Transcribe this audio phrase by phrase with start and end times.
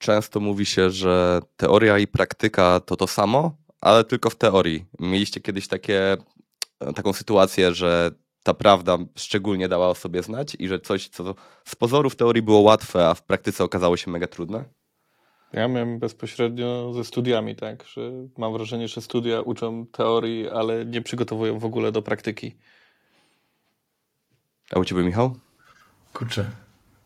[0.00, 4.84] często mówi się, że teoria i praktyka to to samo, ale tylko w teorii.
[5.00, 6.16] Mieliście kiedyś takie,
[6.94, 8.10] taką sytuację, że
[8.42, 11.34] ta prawda szczególnie dała o sobie znać i że coś, co
[11.64, 14.64] z pozoru w teorii było łatwe, a w praktyce okazało się mega trudne?
[15.52, 21.02] Ja miałem bezpośrednio ze studiami, tak, że mam wrażenie, że studia uczą teorii, ale nie
[21.02, 22.56] przygotowują w ogóle do praktyki.
[24.72, 25.36] A u ciebie, Michał?
[26.12, 26.50] Kurczę,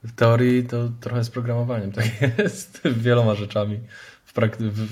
[0.05, 2.05] w teorii to trochę z programowaniem tak
[2.39, 3.81] jest, wieloma rzeczami.
[4.25, 4.33] W,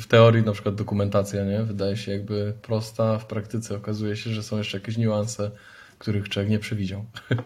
[0.01, 1.63] w, teorii na przykład dokumentacja, nie?
[1.63, 5.51] Wydaje się jakby prosta, w praktyce okazuje się, że są jeszcze jakieś niuanse,
[5.99, 7.05] których człowiek nie przewidział.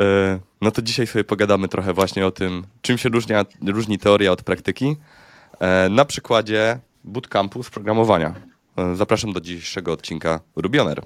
[0.00, 4.32] E, no to dzisiaj sobie pogadamy trochę właśnie o tym, czym się różnia, różni teoria
[4.32, 4.96] od praktyki.
[5.60, 8.34] E, na przykładzie bootcampu z programowania.
[8.76, 11.02] E, zapraszam do dzisiejszego odcinka Rubioner.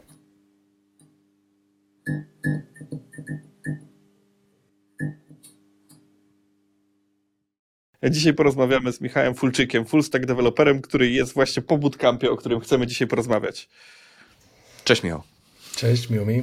[8.02, 12.86] Dzisiaj porozmawiamy z Michałem Fulczykiem, fullstack developerem, który jest właśnie po bootcampie, o którym chcemy
[12.86, 13.68] dzisiaj porozmawiać.
[14.84, 15.22] Cześć Michał.
[15.76, 16.42] Cześć, miło mi.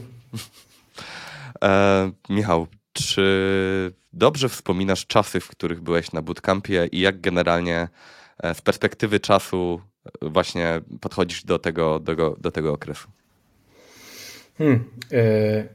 [1.63, 7.87] E, Michał, czy dobrze wspominasz czasy, w których byłeś na bootcampie i jak generalnie
[8.43, 9.81] e, z perspektywy czasu
[10.21, 13.07] e, właśnie podchodzisz do tego, do, do tego okresu?
[14.57, 15.67] Hmm, e,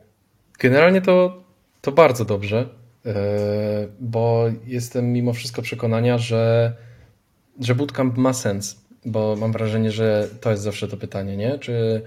[0.58, 1.42] generalnie to,
[1.80, 2.68] to bardzo dobrze,
[4.00, 6.72] bo jestem mimo wszystko przekonania, że,
[7.60, 11.58] że bootcamp ma sens, bo mam wrażenie, że to jest zawsze to pytanie, nie?
[11.58, 12.02] Czy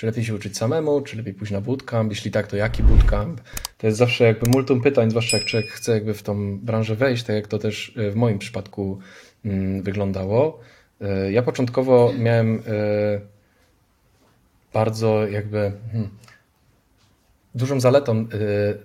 [0.00, 2.10] czy lepiej się uczyć samemu, czy lepiej pójść na bootcamp?
[2.10, 3.40] Jeśli tak, to jaki bootcamp?
[3.78, 7.22] To jest zawsze jakby multum pytań, zwłaszcza jak człowiek chce jakby w tą branżę wejść,
[7.22, 8.98] tak jak to też e, w moim przypadku
[9.44, 10.60] mm, wyglądało.
[11.00, 12.60] E, ja początkowo miałem e,
[14.72, 16.10] bardzo jakby hmm,
[17.54, 18.26] Dużą zaletą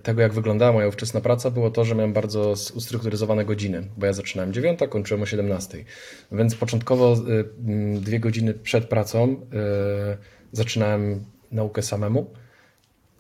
[0.04, 4.14] tego, jak wyglądała moja ówczesna praca, było to, że miałem bardzo ustrukturyzowane godziny, bo ja
[4.14, 5.86] zaczynałem 9, kończyłem o 17.
[6.32, 7.18] Więc początkowo
[7.96, 9.36] dwie godziny przed pracą
[10.52, 12.26] zaczynałem naukę samemu.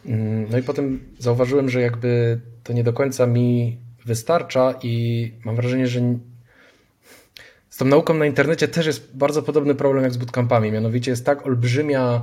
[0.05, 5.55] Mm, no i potem zauważyłem, że jakby to nie do końca mi wystarcza i mam
[5.55, 6.01] wrażenie, że
[7.69, 10.71] z tą nauką na internecie też jest bardzo podobny problem jak z bootcampami.
[10.71, 12.21] Mianowicie jest tak olbrzymia,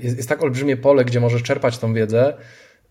[0.00, 2.34] jest, jest tak olbrzymie pole, gdzie możesz czerpać tą wiedzę.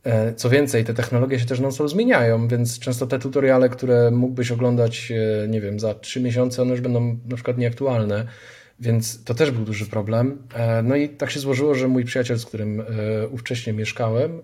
[0.03, 4.51] E, co więcej, te technologie się też non-stop zmieniają, więc często te tutoriale, które mógłbyś
[4.51, 5.11] oglądać,
[5.44, 8.27] e, nie wiem, za trzy miesiące, one już będą na przykład nieaktualne.
[8.79, 10.38] Więc to też był duży problem.
[10.53, 12.83] E, no i tak się złożyło, że mój przyjaciel, z którym e,
[13.27, 14.41] ówcześnie mieszkałem,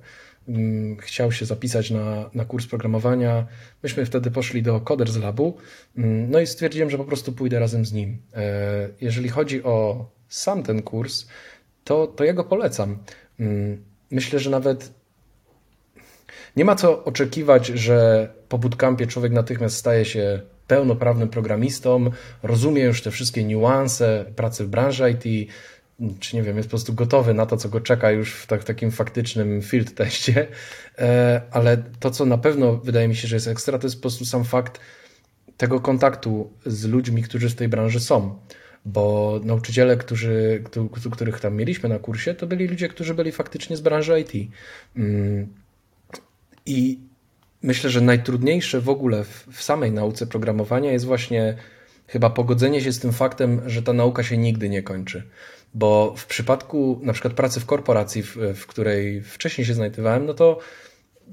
[0.47, 3.47] mm, chciał się zapisać na, na kurs programowania.
[3.83, 5.57] Myśmy wtedy poszli do Coders Labu.
[5.97, 8.17] Mm, no i stwierdziłem, że po prostu pójdę razem z nim.
[8.33, 11.27] E, jeżeli chodzi o sam ten kurs,
[11.87, 12.97] to, to ja go polecam.
[13.39, 14.91] Mm, myślę, że nawet
[16.55, 22.11] nie ma co oczekiwać, że po bootcampie człowiek natychmiast staje się pełnoprawnym programistą,
[22.43, 25.51] rozumie już te wszystkie niuanse pracy w branży IT,
[26.19, 28.63] czy nie wiem, jest po prostu gotowy na to, co go czeka już w, tak,
[28.63, 30.47] takim faktycznym field teście,
[30.99, 34.01] e, ale to, co na pewno wydaje mi się, że jest ekstra, to jest po
[34.01, 34.79] prostu sam fakt
[35.57, 38.39] tego kontaktu z ludźmi, którzy w tej branży są.
[38.87, 40.63] Bo nauczyciele, którzy,
[41.11, 44.51] których tam mieliśmy na kursie, to byli ludzie, którzy byli faktycznie z branży IT.
[44.95, 45.47] Mm.
[46.65, 46.99] I
[47.63, 51.57] myślę, że najtrudniejsze w ogóle w, samej nauce programowania jest właśnie
[52.07, 55.23] chyba pogodzenie się z tym faktem, że ta nauka się nigdy nie kończy.
[55.73, 60.33] Bo w przypadku na przykład pracy w korporacji, w, w której wcześniej się znajdowałem, no
[60.33, 60.59] to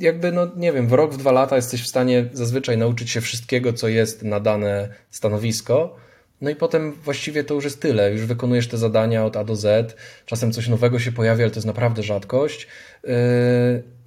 [0.00, 3.20] jakby, no nie wiem, w rok, w dwa lata jesteś w stanie zazwyczaj nauczyć się
[3.20, 5.96] wszystkiego, co jest na dane stanowisko.
[6.44, 8.12] No i potem właściwie to już jest tyle.
[8.12, 9.96] Już wykonujesz te zadania od A do Z.
[10.26, 12.66] Czasem coś nowego się pojawia, ale to jest naprawdę rzadkość.
[13.04, 13.10] Yy,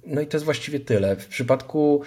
[0.06, 1.16] no i to jest właściwie tyle.
[1.16, 2.02] W przypadku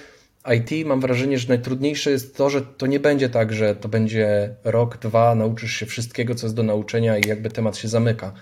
[0.56, 4.56] IT mam wrażenie, że najtrudniejsze jest to, że to nie będzie tak, że to będzie
[4.64, 8.34] rok, dwa, nauczysz się wszystkiego, co jest do nauczenia i jakby temat się zamyka.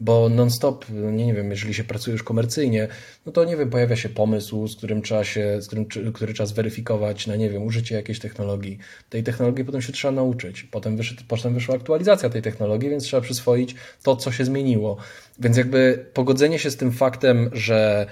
[0.00, 2.88] Bo non-stop, nie, nie wiem, jeżeli się pracuje już komercyjnie,
[3.26, 6.46] no to nie wiem, pojawia się pomysł, z którym trzeba się, z którym, który trzeba
[6.46, 8.78] zweryfikować na, nie wiem, użycie jakiejś technologii.
[9.10, 10.62] Tej technologii potem się trzeba nauczyć.
[10.62, 14.96] Potem, wysz, potem wyszła aktualizacja tej technologii, więc trzeba przyswoić to, co się zmieniło.
[15.38, 18.06] Więc jakby pogodzenie się z tym faktem, że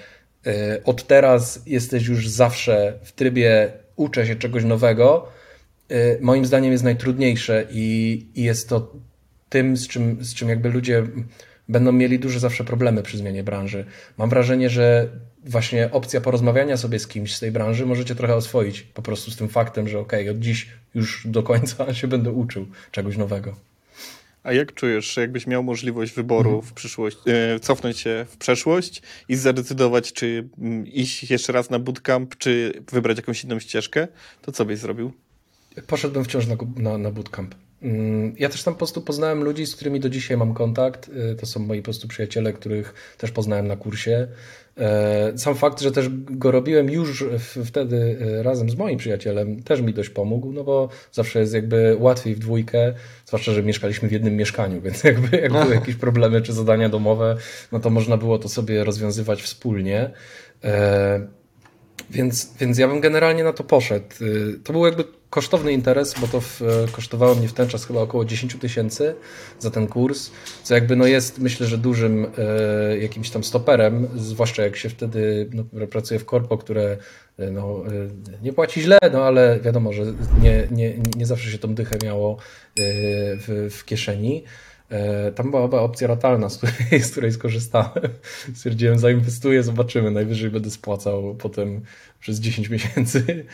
[0.46, 5.28] E, od teraz jesteś już zawsze w trybie uczę się czegoś nowego,
[5.88, 8.92] e, moim zdaniem jest najtrudniejsze i, i jest to
[9.48, 11.02] tym, z czym, z czym jakby ludzie
[11.68, 13.84] będą mieli duże zawsze problemy przy zmianie branży.
[14.18, 15.08] Mam wrażenie, że
[15.44, 19.36] właśnie opcja porozmawiania sobie z kimś z tej branży możecie trochę oswoić po prostu z
[19.36, 23.56] tym faktem, że ok, od dziś już do końca się będę uczył czegoś nowego.
[24.42, 26.68] A jak czujesz, jakbyś miał możliwość wyboru mhm.
[26.68, 31.78] w przyszłość, e, cofnąć się w przeszłość i zadecydować, czy mm, iść jeszcze raz na
[31.78, 34.08] bootcamp, czy wybrać jakąś inną ścieżkę,
[34.42, 35.12] to co byś zrobił?
[35.86, 37.54] Poszedłbym wciąż na, na, na bootcamp.
[37.82, 41.08] Mm, ja też tam po prostu poznałem ludzi, z którymi do dzisiaj mam kontakt.
[41.08, 44.28] Y, to są moi po prostu przyjaciele, których też poznałem na kursie.
[44.78, 47.24] E, sam fakt, że też go robiłem już
[47.64, 51.96] wtedy y, razem z moim przyjacielem, też mi dość pomógł, no bo zawsze jest jakby
[51.98, 52.94] łatwiej w dwójkę,
[53.26, 57.36] zwłaszcza, że mieszkaliśmy w jednym mieszkaniu, więc jakby jak były jakieś problemy czy zadania domowe,
[57.72, 60.10] no to można było to sobie rozwiązywać wspólnie.
[62.10, 64.06] E, więc, więc ja bym generalnie na to poszedł.
[64.22, 66.62] Y, to był jakby kosztowny interes, bo to w,
[66.92, 69.14] kosztowało mnie w ten czas chyba około 10 tysięcy
[69.58, 70.30] za ten kurs,
[70.62, 75.50] co jakby no jest myślę, że dużym e, jakimś tam stoperem, zwłaszcza jak się wtedy
[75.52, 76.96] no, pracuje w korpo, które
[77.38, 80.02] e, no, e, nie płaci źle, no ale wiadomo, że
[80.42, 82.36] nie, nie, nie zawsze się tą dychę miało e,
[83.36, 84.44] w, w kieszeni.
[84.90, 88.08] E, tam była chyba opcja ratalna, z której, z której skorzystałem.
[88.54, 90.10] Stwierdziłem, zainwestuję, zobaczymy.
[90.10, 91.80] Najwyżej będę spłacał potem
[92.20, 93.44] przez 10 miesięcy.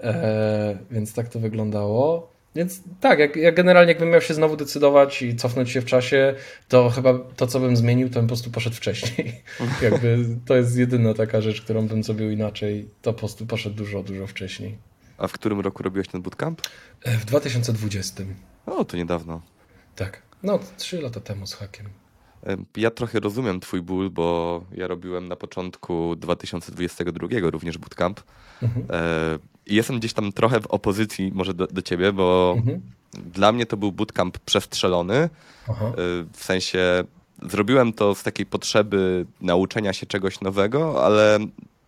[0.00, 2.30] E, więc tak to wyglądało.
[2.54, 6.34] Więc tak, jak, jak generalnie jakbym miał się znowu decydować i cofnąć się w czasie,
[6.68, 9.42] to chyba to, co bym zmienił, to bym po prostu poszedł wcześniej.
[9.82, 14.02] Jakby to jest jedyna taka rzecz, którą bym zrobił inaczej, to po prostu poszedł dużo,
[14.02, 14.78] dużo wcześniej.
[15.18, 16.60] A w którym roku robiłeś ten bootcamp?
[17.02, 18.24] E, w 2020.
[18.66, 19.42] O, to niedawno.
[19.96, 20.29] Tak.
[20.42, 21.86] No, trzy lata temu z hakiem.
[22.76, 28.20] Ja trochę rozumiem twój ból, bo ja robiłem na początku 2022 również bootcamp.
[28.62, 28.86] Mhm.
[28.90, 32.80] E, I jestem gdzieś tam trochę w opozycji może do, do ciebie, bo mhm.
[33.12, 35.28] dla mnie to był bootcamp przestrzelony.
[35.68, 35.86] Aha.
[35.86, 35.92] E,
[36.32, 37.04] w sensie
[37.42, 41.38] zrobiłem to z takiej potrzeby nauczenia się czegoś nowego, ale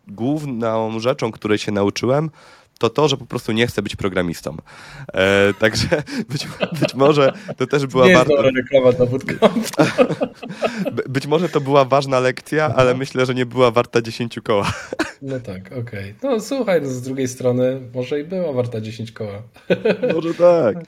[0.09, 2.31] główną rzeczą, której się nauczyłem,
[2.79, 4.57] to to, że po prostu nie chcę być programistą.
[5.13, 5.89] E, także
[6.33, 6.49] być,
[6.81, 8.43] być, może to też była nie bardzo...
[8.43, 9.69] reklama dla bootcamp.
[11.09, 14.73] być może to była ważna lekcja, ale myślę, że nie była warta 10 koła.
[15.25, 15.81] No tak, okej.
[15.83, 16.15] Okay.
[16.23, 19.43] No słuchaj, no z drugiej strony może i była warta 10 koła.
[20.15, 20.75] Może tak.
[20.75, 20.85] tak.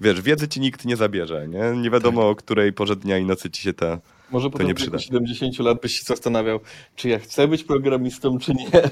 [0.00, 1.82] Wiesz, wiedzy ci nikt nie zabierze, nie?
[1.82, 2.30] Nie wiadomo, tak.
[2.30, 3.98] o której porze dnia i nocy ci się ta
[4.32, 4.98] może po nie przyda.
[4.98, 6.60] 70 lat byś się zastanawiał,
[6.96, 8.70] czy ja chcę być programistą, czy nie.
[8.70, 8.90] Tak.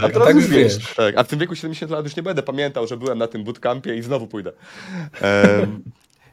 [0.00, 0.78] A teraz tak już wiesz.
[0.78, 0.94] wiesz.
[0.94, 1.18] Tak.
[1.18, 3.96] A w tym wieku 70 lat już nie będę pamiętał, że byłem na tym bootcampie
[3.96, 4.52] i znowu pójdę.
[5.22, 5.82] Um,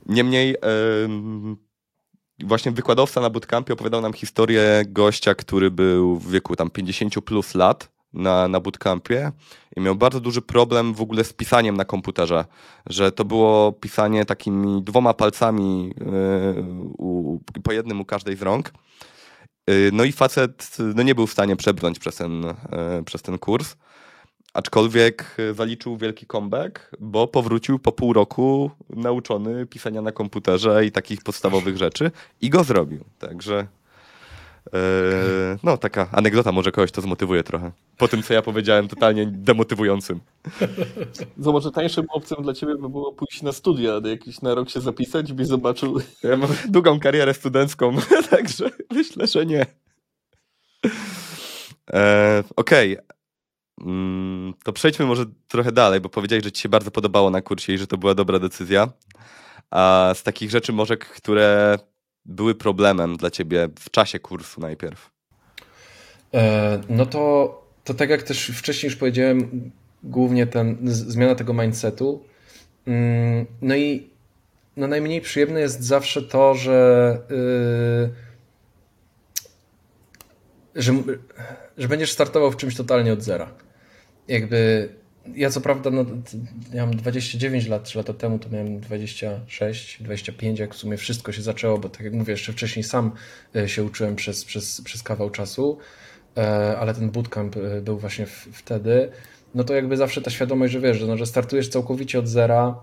[0.05, 0.55] niemniej
[1.01, 1.57] um,
[2.43, 7.55] właśnie wykładowca na bootcampie opowiadał nam historię gościa, który był w wieku tam 50 plus
[7.55, 9.31] lat na, na bootcampie
[9.77, 12.45] i miał bardzo duży problem w ogóle z pisaniem na komputerze,
[12.85, 15.93] że to było pisanie takimi dwoma palcami
[16.55, 16.63] yy,
[16.97, 18.71] u, po jednym u każdej z rąk.
[19.67, 23.37] Yy, no i facet no nie był w stanie przebrnąć przez ten, yy, przez ten
[23.37, 23.75] kurs,
[24.53, 31.21] aczkolwiek zaliczył wielki comeback, bo powrócił po pół roku nauczony pisania na komputerze i takich
[31.21, 33.03] podstawowych rzeczy i go zrobił.
[33.19, 33.67] Także
[35.63, 37.71] no, taka anegdota może kogoś to zmotywuje trochę.
[37.97, 40.19] Po tym, co ja powiedziałem, totalnie demotywującym.
[41.37, 44.81] Zobacz, że tańszym opcją dla ciebie by było pójść na studia, jakiś na rok się
[44.81, 46.01] zapisać, byś zobaczył.
[46.23, 47.95] Ja mam długą karierę studencką,
[48.29, 49.65] także myślę, że nie.
[51.87, 52.97] Eee, Okej.
[52.97, 53.17] Okay.
[53.81, 57.73] Mm, to przejdźmy może trochę dalej, bo powiedziałeś, że ci się bardzo podobało na kursie
[57.73, 58.87] i że to była dobra decyzja.
[59.71, 61.77] A z takich rzeczy może, które
[62.27, 65.09] były problemem dla ciebie w czasie kursu najpierw?
[66.33, 69.71] E, no to, to tak jak też wcześniej już powiedziałem,
[70.03, 72.23] głównie ten, zmiana tego mindsetu.
[72.87, 74.09] Mm, no i
[74.77, 78.09] no najmniej przyjemne jest zawsze to, że, yy,
[80.75, 80.93] że,
[81.77, 83.51] że będziesz startował w czymś totalnie od zera.
[84.27, 84.89] Jakby
[85.35, 86.05] ja co prawda, no,
[86.73, 91.31] ja mam 29 lat, 3 lata temu to miałem 26, 25, jak w sumie wszystko
[91.31, 93.11] się zaczęło, bo tak jak mówię, jeszcze wcześniej sam
[93.55, 95.77] e, się uczyłem przez, przez, przez kawał czasu,
[96.37, 99.09] e, ale ten bootcamp e, był właśnie wtedy,
[99.55, 102.75] no to jakby zawsze ta świadomość, że wiesz, że, no, że startujesz całkowicie od zera,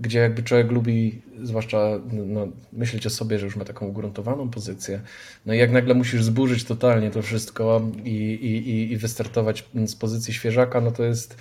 [0.00, 5.00] gdzie jakby człowiek lubi, zwłaszcza no, myśleć o sobie, że już ma taką ugruntowaną pozycję.
[5.46, 10.34] No i jak nagle musisz zburzyć totalnie to wszystko i, i, i wystartować z pozycji
[10.34, 11.36] świeżaka, no to jest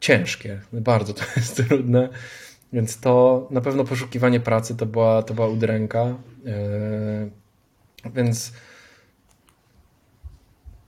[0.00, 2.08] ciężkie, bardzo to jest trudne.
[2.72, 6.14] Więc to na pewno poszukiwanie pracy to była, to była udręka.
[6.44, 8.52] Yy, więc,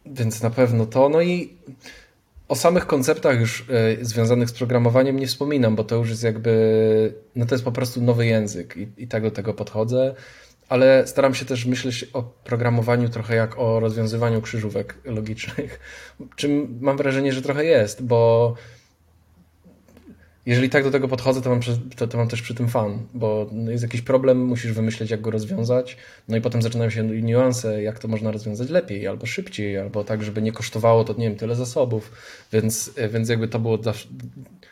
[0.06, 1.08] więc na pewno to.
[1.08, 1.56] No i
[2.48, 3.66] o samych konceptach już
[3.98, 7.72] yy, związanych z programowaniem nie wspominam, bo to już jest jakby, no to jest po
[7.72, 10.14] prostu nowy język i, i tak do tego podchodzę.
[10.68, 15.80] Ale staram się też myśleć o programowaniu trochę jak o rozwiązywaniu krzyżówek logicznych,
[16.36, 18.54] czym mam wrażenie, że trochę jest, bo
[20.48, 21.60] jeżeli tak do tego podchodzę, to mam,
[21.96, 25.30] to, to mam też przy tym fan, bo jest jakiś problem, musisz wymyśleć, jak go
[25.30, 25.96] rozwiązać,
[26.28, 30.22] no i potem zaczynają się niuanse, jak to można rozwiązać lepiej, albo szybciej, albo tak,
[30.22, 32.12] żeby nie kosztowało to, nie wiem, tyle zasobów,
[32.52, 33.92] więc, więc jakby to było, dla,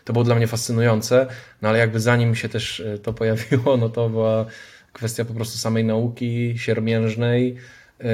[0.05, 1.27] to było dla mnie fascynujące,
[1.63, 4.47] no ale jakby zanim się też e, to pojawiło, no to była
[4.93, 7.57] kwestia po prostu samej nauki siermiężnej,
[8.01, 8.05] e,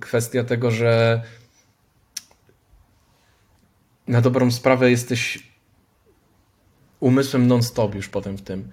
[0.00, 1.22] kwestia tego, że
[4.08, 5.49] na dobrą sprawę jesteś
[7.00, 8.68] umysłem non-stop już potem w tym.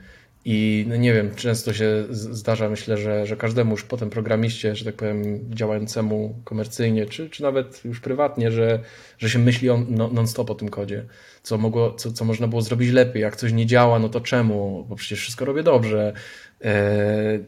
[0.50, 4.86] I no nie wiem, często się zdarza, myślę, że, że każdemu już potem programiście, że
[4.86, 8.79] tak powiem, działającemu komercyjnie, czy, czy nawet już prywatnie, że,
[9.17, 11.05] że się myśli on, no, non-stop o tym kodzie,
[11.43, 13.22] co, mogło, co, co można było zrobić lepiej.
[13.22, 14.86] Jak coś nie działa, no to czemu?
[14.89, 16.13] Bo przecież wszystko robię dobrze.
[16.62, 17.43] Eee,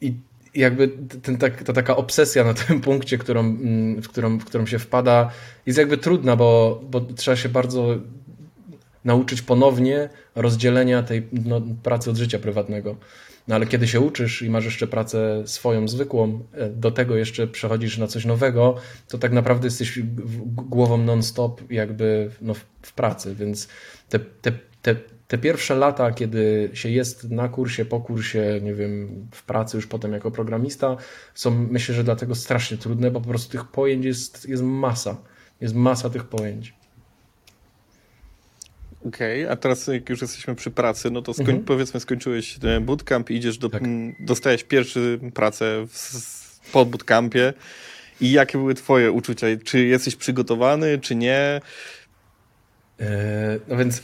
[0.00, 0.14] I
[0.54, 0.88] jakby
[1.22, 4.78] ten, tak, ta taka obsesja na tym punkcie, którą, mm, w, którą, w którą się
[4.78, 5.30] wpada,
[5.66, 7.98] jest jakby trudna, bo, bo trzeba się bardzo
[9.04, 12.96] nauczyć ponownie rozdzielenia tej no, pracy od życia prywatnego.
[13.48, 17.46] No ale kiedy się uczysz i masz jeszcze pracę swoją, zwykłą, e, do tego jeszcze
[17.46, 18.76] przechodzisz na coś nowego,
[19.08, 19.98] to tak naprawdę jesteś
[20.46, 23.68] głową non-stop jakby no, w pracy, więc
[24.08, 24.96] te, te, te,
[25.28, 29.86] te pierwsze lata, kiedy się jest na kursie, po kursie, nie wiem, w pracy już
[29.86, 30.96] potem jako programista,
[31.34, 35.16] są myślę, że dlatego strasznie trudne, bo po prostu tych pojęć jest, jest masa.
[35.60, 36.74] Jest masa tych pojęć.
[39.06, 41.64] Okej, okay, a teraz jak już jesteśmy przy pracy, no to skoń, mhm.
[41.64, 43.82] powiedzmy skończyłeś e, bootcamp, idziesz do, tak.
[44.20, 47.52] dostajesz pierwszy pracę w, po bootcampie
[48.20, 49.46] i jakie były twoje uczucia?
[49.64, 51.60] Czy jesteś przygotowany, czy nie?
[53.00, 54.02] E, no więc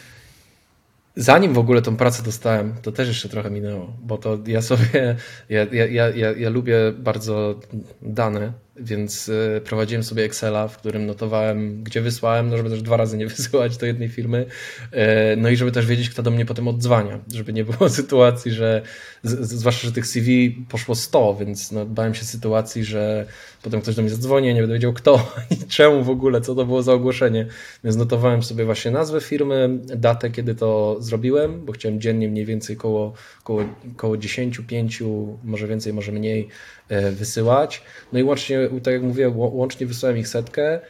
[1.16, 5.16] zanim w ogóle tą pracę dostałem, to też jeszcze trochę minęło, bo to ja sobie,
[5.48, 7.60] ja, ja, ja, ja lubię bardzo
[8.02, 12.96] dane więc e, prowadziłem sobie Excela, w którym notowałem, gdzie wysłałem, no żeby też dwa
[12.96, 14.46] razy nie wysyłać do jednej firmy,
[14.92, 18.52] e, no i żeby też wiedzieć, kto do mnie potem odzwania, żeby nie było sytuacji,
[18.52, 18.82] że
[19.22, 23.26] zwłaszcza, że tych CV poszło 100, więc no, bałem się sytuacji, że
[23.62, 26.64] potem ktoś do mnie zadzwoni, nie będę wiedział kto i czemu w ogóle, co to
[26.64, 27.46] było za ogłoszenie,
[27.84, 32.76] więc notowałem sobie właśnie nazwę firmy, datę, kiedy to zrobiłem, bo chciałem dziennie mniej więcej
[32.76, 33.12] koło,
[33.44, 33.64] koło,
[33.96, 35.02] koło 10, 5,
[35.44, 36.48] może więcej, może mniej
[36.88, 37.82] e, wysyłać,
[38.12, 40.80] no i łącznie tak jak mówię, łącznie wysłałem ich setkę.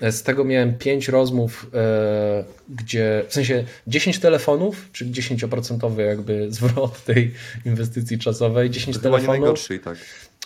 [0.00, 7.04] Z tego miałem 5 rozmów, e, gdzie w sensie 10 telefonów, czyli 10% jakby zwrot
[7.04, 7.34] tej
[7.66, 8.70] inwestycji czasowej.
[8.70, 9.26] 10 to telefonów.
[9.26, 9.98] nie najgorszy tak.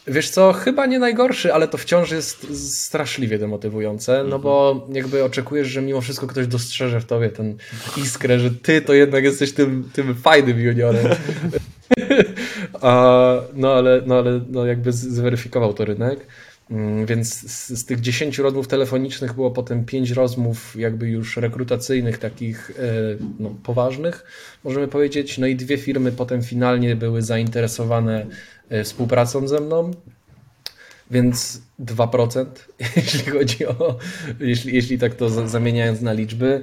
[0.07, 4.43] Wiesz co, chyba nie najgorszy, ale to wciąż jest straszliwie demotywujące, no mhm.
[4.43, 7.57] bo jakby oczekujesz, że mimo wszystko ktoś dostrzeże w tobie ten
[7.97, 11.07] iskrę, że ty to jednak jesteś tym, tym fajnym juniorem.
[13.55, 16.27] no ale, no ale no jakby zweryfikował to rynek.
[16.73, 22.19] Mm, więc z, z, tych 10 rozmów telefonicznych było potem 5 rozmów jakby już rekrutacyjnych,
[22.19, 22.83] takich e,
[23.39, 24.25] no, poważnych,
[24.65, 25.39] możemy powiedzieć.
[25.39, 28.27] No i dwie firmy potem finalnie były zainteresowane
[28.69, 29.91] e, współpracą ze mną.
[31.11, 32.47] Więc 2%,
[32.97, 33.99] jeśli chodzi o,
[34.41, 36.63] jeśli, jeśli tak to zamieniając na liczby.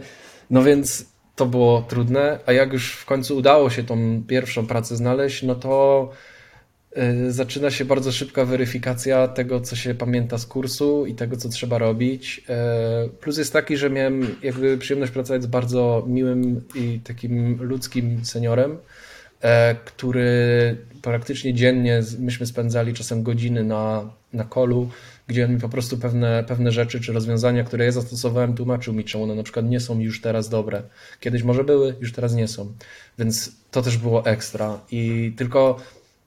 [0.49, 4.95] No więc to było trudne, a jak już w końcu udało się tą pierwszą pracę
[4.95, 6.11] znaleźć, no to
[7.29, 11.77] zaczyna się bardzo szybka weryfikacja tego, co się pamięta z kursu i tego, co trzeba
[11.77, 12.45] robić.
[13.05, 18.25] Y, plus jest taki, że miałem jakby przyjemność pracować z bardzo miłym i takim ludzkim
[18.25, 19.47] seniorem, y,
[19.85, 24.89] który praktycznie dziennie myśmy spędzali czasem godziny na, na kolu,
[25.27, 29.03] gdzie on mi po prostu pewne, pewne rzeczy czy rozwiązania, które ja zastosowałem, tłumaczył mi,
[29.03, 30.83] czemu one na przykład nie są już teraz dobre.
[31.19, 32.73] Kiedyś może były, już teraz nie są.
[33.19, 34.79] Więc to też było ekstra.
[34.91, 35.77] I tylko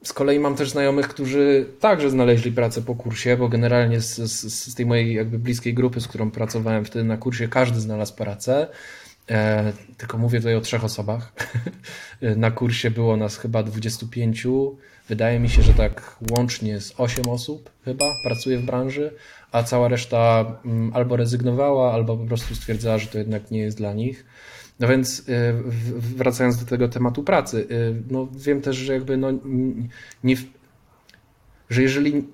[0.03, 4.71] z kolei mam też znajomych, którzy także znaleźli pracę po kursie, bo generalnie z, z,
[4.71, 8.69] z tej mojej jakby bliskiej grupy, z którą pracowałem wtedy na kursie, każdy znalazł pracę.
[9.31, 11.33] E, tylko mówię tutaj o trzech osobach.
[12.37, 14.47] na kursie było nas chyba 25.
[15.09, 19.13] Wydaje mi się, że tak łącznie z 8 osób chyba pracuje w branży,
[19.53, 23.77] a cała reszta mm, albo rezygnowała, albo po prostu stwierdzała, że to jednak nie jest
[23.77, 24.25] dla nich.
[24.83, 25.55] No więc y,
[26.17, 29.29] wracając do tego tematu pracy, y, no wiem też, że jakby no
[30.25, 30.37] nie,
[31.71, 32.25] że jeżeli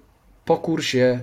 [0.44, 1.20] po kursie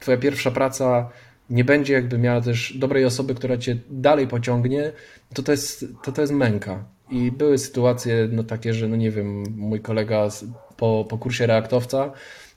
[0.00, 1.10] twoja pierwsza praca
[1.50, 4.92] nie będzie jakby miała też dobrej osoby, która cię dalej pociągnie,
[5.34, 6.84] to to jest, to, to jest męka.
[7.10, 10.28] I były sytuacje no takie, że no nie wiem, mój kolega
[10.76, 12.12] po, po kursie reaktowca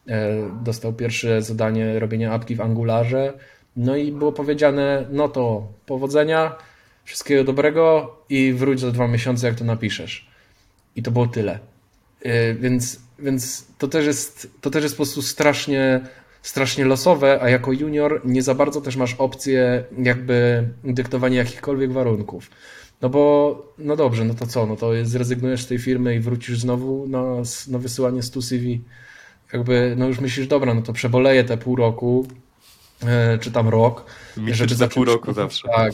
[0.07, 3.33] e, dostał pierwsze zadanie robienia apki w Angularze,
[3.75, 6.55] no i było powiedziane, no to powodzenia,
[7.09, 10.27] wszystkiego dobrego i wróć za dwa miesiące, jak to napiszesz.
[10.95, 11.59] I to było tyle.
[12.25, 16.01] Y, więc, więc to, też jest, to też jest po prostu strasznie,
[16.41, 22.49] strasznie losowe, a jako junior nie za bardzo też masz opcję jakby dyktowania jakichkolwiek warunków.
[23.01, 26.59] No bo, no dobrze, no to co, no to zrezygnujesz z tej firmy i wrócisz
[26.59, 27.23] znowu na,
[27.67, 28.81] na wysyłanie 100 CV.
[29.53, 32.27] Jakby, no już myślisz, dobra, no to przeboleję te pół roku,
[33.05, 34.05] e, czy tam rok.
[34.75, 35.67] Za pół roku zawsze.
[35.67, 35.93] Tak,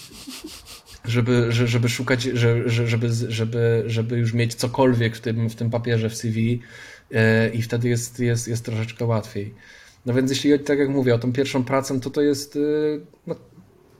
[1.07, 6.15] żeby, żeby szukać, żeby, żeby, żeby, już mieć cokolwiek w tym, w tym papierze w
[6.15, 6.59] CV
[7.11, 9.53] e, i wtedy jest, jest, jest troszeczkę łatwiej.
[10.05, 12.59] No więc jeśli, tak jak mówię, o tą pierwszą pracę, to to jest e,
[13.27, 13.35] no,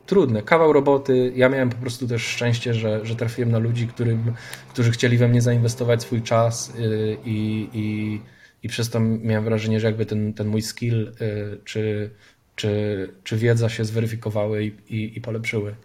[0.05, 0.41] trudne.
[0.43, 1.33] Kawał roboty.
[1.35, 4.33] Ja miałem po prostu też szczęście, że, że trafiłem na ludzi, którym,
[4.69, 6.81] którzy chcieli we mnie zainwestować swój czas e,
[7.25, 8.19] i, i,
[8.63, 11.11] i przez to miałem wrażenie, że jakby ten, ten mój skill
[11.63, 12.09] czy,
[12.55, 15.75] czy, czy wiedza się zweryfikowały i, i, i polepszyły.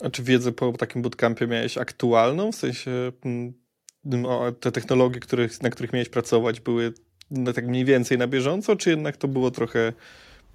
[0.00, 2.52] A czy wiedzę po takim bootcampie miałeś aktualną?
[2.52, 3.54] W sensie mm,
[4.60, 6.92] te technologie, których, na których miałeś pracować, były
[7.54, 9.92] tak mniej więcej na bieżąco, czy jednak to było trochę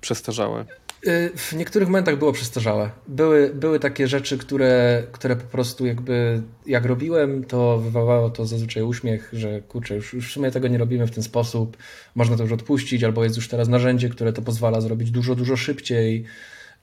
[0.01, 0.65] przestarzałe?
[1.07, 2.89] Y, w niektórych momentach było przestarzałe.
[3.07, 8.83] Były, były takie rzeczy, które, które po prostu jakby jak robiłem, to wywołało to zazwyczaj
[8.83, 11.77] uśmiech, że kurczę, już, już w sumie tego nie robimy w ten sposób,
[12.15, 15.55] można to już odpuścić, albo jest już teraz narzędzie, które to pozwala zrobić dużo, dużo
[15.55, 16.25] szybciej.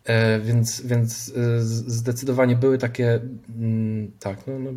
[0.06, 3.20] E, więc, więc e, zdecydowanie były takie,
[3.58, 4.70] mm, tak, no, no,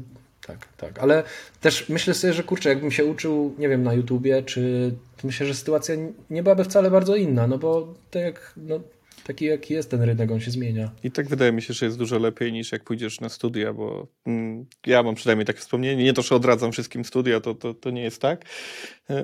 [0.48, 1.00] tak, tak.
[1.00, 1.24] Ale
[1.62, 5.54] też myślę sobie, że kurczę, jakbym się uczył, nie wiem, na YouTubie, czy myślę, że
[5.54, 5.96] sytuacja
[6.30, 8.80] nie byłaby wcale bardzo inna, no bo tak jak, no,
[9.24, 10.92] taki jaki jest ten rynek, on się zmienia.
[11.04, 14.08] I tak wydaje mi się, że jest dużo lepiej niż jak pójdziesz na studia, bo
[14.26, 16.04] mm, ja mam przynajmniej takie wspomnienie.
[16.04, 18.46] Nie to, że odradzam wszystkim studia, to, to, to nie jest tak,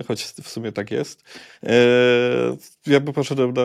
[0.07, 1.23] choć w sumie tak jest.
[1.63, 1.75] E,
[2.87, 3.63] ja by poszedłem na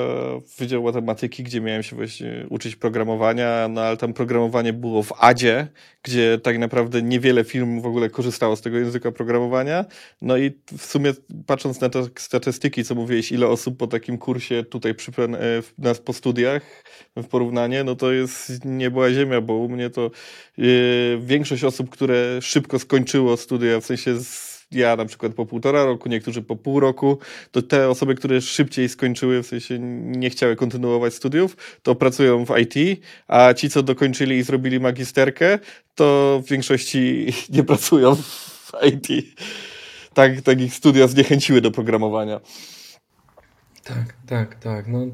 [0.58, 5.68] Wydział Matematyki, gdzie miałem się właśnie uczyć programowania, no ale tam programowanie było w ADzie,
[6.02, 9.84] gdzie tak naprawdę niewiele firm w ogóle korzystało z tego języka programowania.
[10.22, 11.12] No i w sumie
[11.46, 15.26] patrząc na te statystyki, co mówiłeś, ile osób po takim kursie tutaj przy, e,
[15.78, 16.84] nas po studiach
[17.16, 20.10] w porównanie, no to jest niebła ziemia, bo u mnie to
[20.56, 25.84] yy, większość osób, które szybko skończyło studia, w sensie z, ja na przykład po półtora
[25.84, 27.18] roku, niektórzy po pół roku,
[27.50, 32.58] to te osoby, które szybciej skończyły, w sensie nie chciały kontynuować studiów, to pracują w
[32.58, 35.58] IT, a ci, co dokończyli i zrobili magisterkę,
[35.94, 39.26] to w większości nie pracują w IT.
[40.14, 42.40] Tak, tak ich studia zniechęciły do programowania.
[43.84, 44.88] Tak, tak, tak.
[44.88, 45.06] No,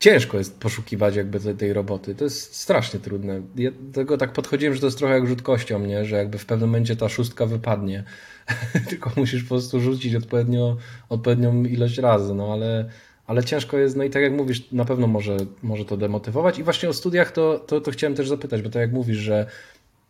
[0.00, 2.14] ciężko jest poszukiwać jakby tej, tej roboty.
[2.14, 3.42] To jest strasznie trudne.
[3.56, 6.04] Ja tego tak podchodziłem, że to jest trochę jak rzut kością, nie?
[6.04, 8.04] że jakby w pewnym momencie ta szóstka wypadnie.
[8.88, 10.76] Tylko musisz po prostu rzucić odpowiednio,
[11.08, 12.90] odpowiednią ilość razy, no ale,
[13.26, 16.58] ale ciężko jest, no i tak jak mówisz, na pewno może, może to demotywować.
[16.58, 19.46] I właśnie o studiach to, to, to chciałem też zapytać, bo tak jak mówisz, że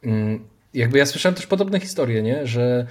[0.02, 2.46] mm, jakby ja słyszałem też podobne historie, nie?
[2.46, 2.86] że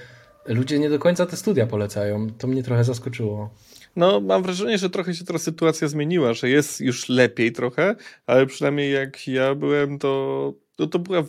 [0.46, 2.30] ludzie nie do końca te studia polecają.
[2.38, 3.50] To mnie trochę zaskoczyło.
[3.96, 8.46] No, mam wrażenie, że trochę się teraz sytuacja zmieniła, że jest już lepiej trochę, ale
[8.46, 11.24] przynajmniej jak ja byłem, to, to, to była.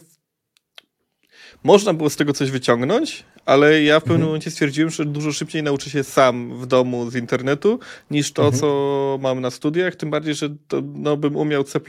[1.63, 4.30] Można było z tego coś wyciągnąć, ale ja w pewnym mhm.
[4.30, 7.80] momencie stwierdziłem, że dużo szybciej nauczę się sam w domu z internetu
[8.12, 8.62] niż to, mhm.
[8.62, 9.96] co mam na studiach.
[9.96, 11.80] Tym bardziej, że to, no, bym umiał C,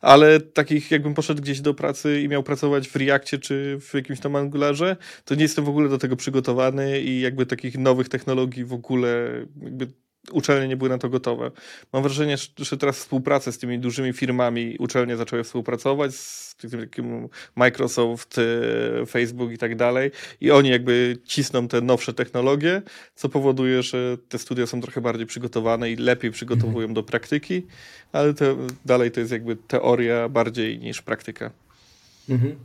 [0.00, 4.20] ale takich, jakbym poszedł gdzieś do pracy i miał pracować w Reakcie czy w jakimś
[4.20, 8.64] tam Angularze, to nie jestem w ogóle do tego przygotowany i jakby takich nowych technologii
[8.64, 9.30] w ogóle
[9.62, 9.86] jakby
[10.32, 11.50] uczelnie nie były na to gotowe.
[11.92, 18.36] Mam wrażenie, że teraz współpracę z tymi dużymi firmami uczelnie zaczęły współpracować z takim Microsoft,
[18.38, 22.82] e, Facebook i tak dalej i oni jakby cisną te nowsze technologie,
[23.14, 26.94] co powoduje, że te studia są trochę bardziej przygotowane i lepiej przygotowują mhm.
[26.94, 27.66] do praktyki,
[28.12, 31.50] ale to, dalej to jest jakby teoria bardziej niż praktyka.
[32.28, 32.56] Mhm.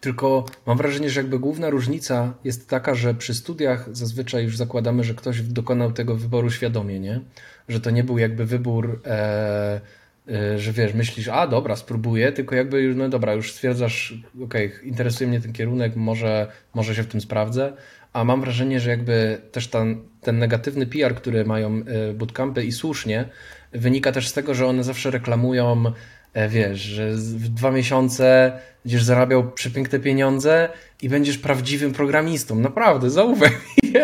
[0.00, 5.04] Tylko mam wrażenie, że jakby główna różnica jest taka, że przy studiach zazwyczaj już zakładamy,
[5.04, 7.20] że ktoś dokonał tego wyboru świadomie, nie?
[7.68, 9.80] Że to nie był jakby wybór, e,
[10.28, 14.82] e, że wiesz, myślisz, a dobra, spróbuję, tylko jakby no dobra, już stwierdzasz, okej, okay,
[14.82, 17.72] interesuje mnie ten kierunek, może, może się w tym sprawdzę,
[18.12, 22.72] a mam wrażenie, że jakby też ten, ten negatywny PR, który mają e, bootcampy i
[22.72, 23.28] słusznie,
[23.72, 25.92] wynika też z tego, że one zawsze reklamują
[26.34, 28.52] wiesz, że w dwa miesiące
[28.84, 30.68] będziesz zarabiał przepiękne pieniądze
[31.02, 32.54] i będziesz prawdziwym programistą.
[32.54, 33.50] Naprawdę, zaufaj.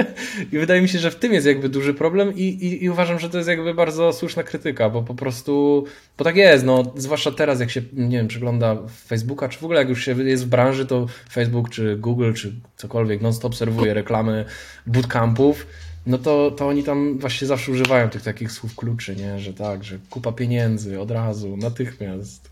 [0.53, 3.19] I wydaje mi się, że w tym jest jakby duży problem i, i, i, uważam,
[3.19, 5.85] że to jest jakby bardzo słuszna krytyka, bo po prostu,
[6.19, 9.81] bo tak jest, no, zwłaszcza teraz jak się, nie wiem, przegląda Facebooka, czy w ogóle
[9.81, 14.45] jak już się jest w branży, to Facebook, czy Google, czy cokolwiek, non-stop serwuje reklamy
[14.87, 15.67] bootcampów
[16.07, 19.39] no to, to oni tam właśnie zawsze używają tych takich słów kluczy, nie?
[19.39, 22.51] że tak, że kupa pieniędzy od razu, natychmiast.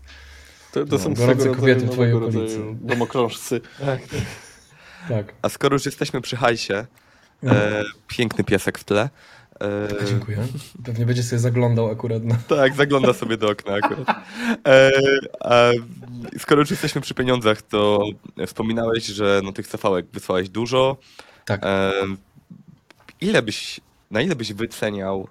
[0.71, 2.59] To, to no, są gorące kobiety w twojej okolicy.
[2.73, 3.61] Domokrążcy.
[3.85, 3.99] tak,
[5.09, 5.33] tak.
[5.41, 6.85] A skoro już jesteśmy przy hajsie,
[7.43, 7.55] no.
[7.55, 9.09] e, piękny piesek w tle,
[9.61, 10.05] E...
[10.05, 10.37] Dziękuję.
[10.85, 12.35] Pewnie będzie sobie zaglądał akurat na...
[12.47, 14.07] Tak, zagląda sobie do okna akurat.
[14.67, 14.91] E,
[15.39, 15.71] a
[16.39, 18.05] skoro już jesteśmy przy pieniądzach, to
[18.47, 20.97] wspominałeś, że no, tych cv wysłałeś dużo.
[21.45, 21.61] Tak.
[23.25, 23.79] Ile byś,
[24.11, 25.27] na ile byś wyceniał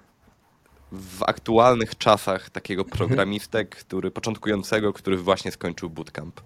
[0.91, 2.97] w aktualnych czasach takiego mhm.
[2.97, 6.41] programistę, który początkującego, który właśnie skończył bootcamp?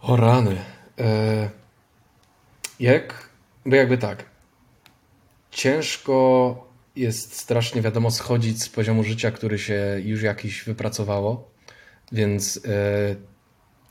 [0.00, 0.56] O rany.
[0.98, 1.50] E,
[2.80, 3.28] jak,
[3.66, 4.24] bo jakby tak,
[5.50, 11.50] ciężko jest strasznie, wiadomo, schodzić z poziomu życia, który się już jakiś wypracowało,
[12.12, 13.16] więc e,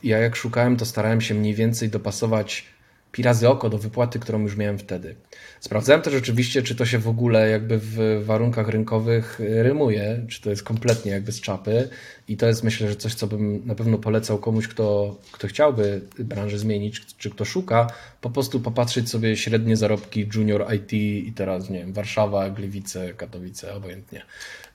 [0.02, 2.77] ja jak szukałem, to starałem się mniej więcej dopasować
[3.12, 5.14] pi razy oko do wypłaty, którą już miałem wtedy.
[5.60, 10.50] Sprawdzałem też oczywiście, czy to się w ogóle jakby w warunkach rynkowych rymuje, czy to
[10.50, 11.88] jest kompletnie jakby z czapy
[12.28, 16.00] i to jest myślę, że coś, co bym na pewno polecał komuś, kto, kto chciałby
[16.18, 17.86] branżę zmienić, czy kto szuka,
[18.20, 23.74] po prostu popatrzeć sobie średnie zarobki junior IT i teraz, nie wiem, Warszawa, Gliwice, Katowice,
[23.74, 24.22] obojętnie.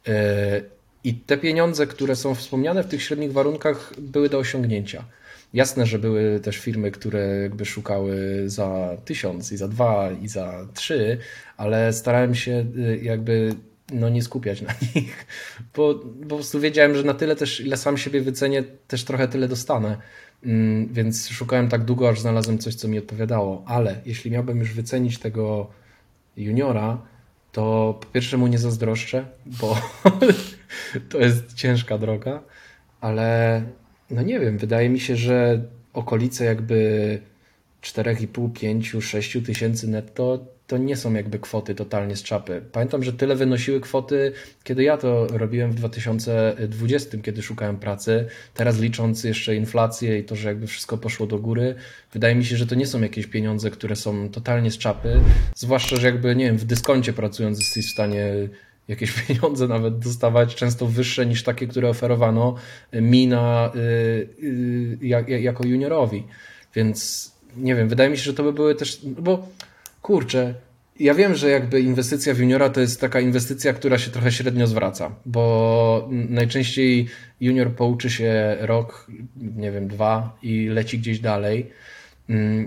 [0.08, 0.62] E,
[1.04, 5.06] I te pieniądze, które są wspomniane w tych średnich warunkach były do osiągnięcia.
[5.54, 10.68] Jasne, że były też firmy, które jakby szukały za tysiąc i za dwa i za
[10.74, 11.18] trzy,
[11.58, 13.56] ale starałem się y, jakby
[13.92, 15.26] no nie skupiać na nich,
[15.76, 19.28] bo, bo po prostu wiedziałem, że na tyle też, ile sam siebie wycenię, też trochę
[19.28, 19.98] tyle dostanę.
[20.46, 23.64] Mm, więc szukałem tak długo, aż znalazłem coś, co mi odpowiadało.
[23.66, 25.70] Ale jeśli miałbym już wycenić tego
[26.38, 27.02] juniora,
[27.52, 29.78] to po pierwsze mu nie zazdroszczę, bo
[31.10, 32.44] to jest ciężka droga,
[33.02, 33.62] ale
[34.12, 35.62] no nie wiem, wydaje mi się, że
[35.94, 37.20] okolice jakby
[37.82, 42.62] 4,5, 5, 6 tysięcy netto to nie są jakby kwoty totalnie z czapy.
[42.72, 44.32] Pamiętam, że tyle wynosiły kwoty,
[44.64, 48.26] kiedy ja to robiłem w 2020, kiedy szukałem pracy.
[48.54, 51.76] Teraz licząc jeszcze inflację i to, że jakby wszystko poszło do góry,
[52.14, 55.20] wydaje mi się, że to nie są jakieś pieniądze, które są totalnie z czapy.
[55.56, 58.34] Zwłaszcza, że jakby, nie wiem, w dyskoncie pracując jesteś w stanie
[58.88, 62.56] jakieś pieniądze nawet dostawać, często wyższe niż takie, które oferowano
[62.94, 63.80] mi na, y,
[64.44, 66.24] y, jako juniorowi.
[66.76, 69.48] Więc nie wiem, wydaje mi się, że to by były też, bo
[70.02, 70.54] kurczę,
[71.00, 74.68] ja wiem, że jakby inwestycja w juniora to jest taka inwestycja, która się trochę średnio
[74.68, 77.08] zwraca, bo najczęściej
[77.42, 79.08] junior pouczy się rok,
[79.56, 81.70] nie wiem, dwa i leci gdzieś dalej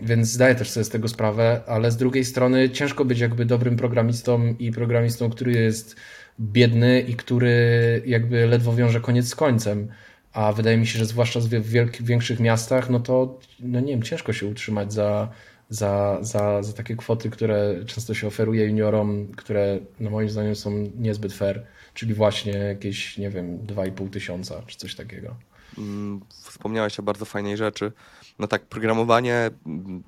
[0.03, 3.77] więc zdaję też sobie z tego sprawę, ale z drugiej strony ciężko być jakby dobrym
[3.77, 5.97] programistą i programistą, który jest
[6.41, 9.89] biedny i który jakby ledwo wiąże koniec z końcem.
[10.33, 14.33] A wydaje mi się, że zwłaszcza w większych miastach, no to no nie wiem, ciężko
[14.33, 15.29] się utrzymać za,
[15.69, 20.91] za, za, za takie kwoty, które często się oferuje juniorom, które no moim zdaniem są
[20.99, 25.37] niezbyt fair, czyli właśnie jakieś, nie wiem, 2,5 tysiąca czy coś takiego.
[25.79, 27.93] Mm, wspomniałeś o bardzo fajnej rzeczy
[28.39, 29.51] no tak, programowanie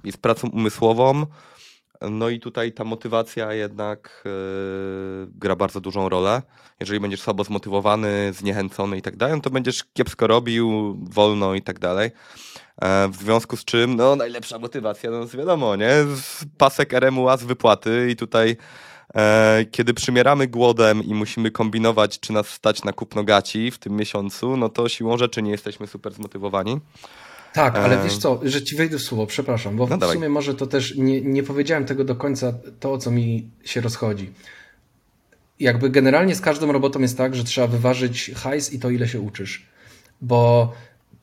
[0.05, 1.27] jest pracą umysłową,
[2.11, 6.43] no i tutaj ta motywacja jednak yy, gra bardzo dużą rolę.
[6.81, 11.63] Jeżeli będziesz słabo zmotywowany, zniechęcony i tak dalej, no to będziesz kiepsko robił, wolno i
[11.63, 12.11] tak dalej.
[12.83, 15.91] E, w związku z czym, no najlepsza motywacja, no wiadomo, nie?
[16.59, 18.57] Pasek RMUA z wypłaty i tutaj
[19.15, 23.97] e, kiedy przymieramy głodem i musimy kombinować, czy nas stać na kupno gaci w tym
[23.97, 26.81] miesiącu, no to siłą rzeczy nie jesteśmy super zmotywowani.
[27.59, 30.17] Tak, ale wiesz co, że ci wejdę w słowo, przepraszam, bo no w dawaj.
[30.17, 33.81] sumie może to też nie, nie powiedziałem tego do końca, to o co mi się
[33.81, 34.31] rozchodzi.
[35.61, 39.21] Jakby generalnie z każdą robotą jest tak, że trzeba wyważyć hajs i to, ile się
[39.21, 39.67] uczysz.
[40.21, 40.73] Bo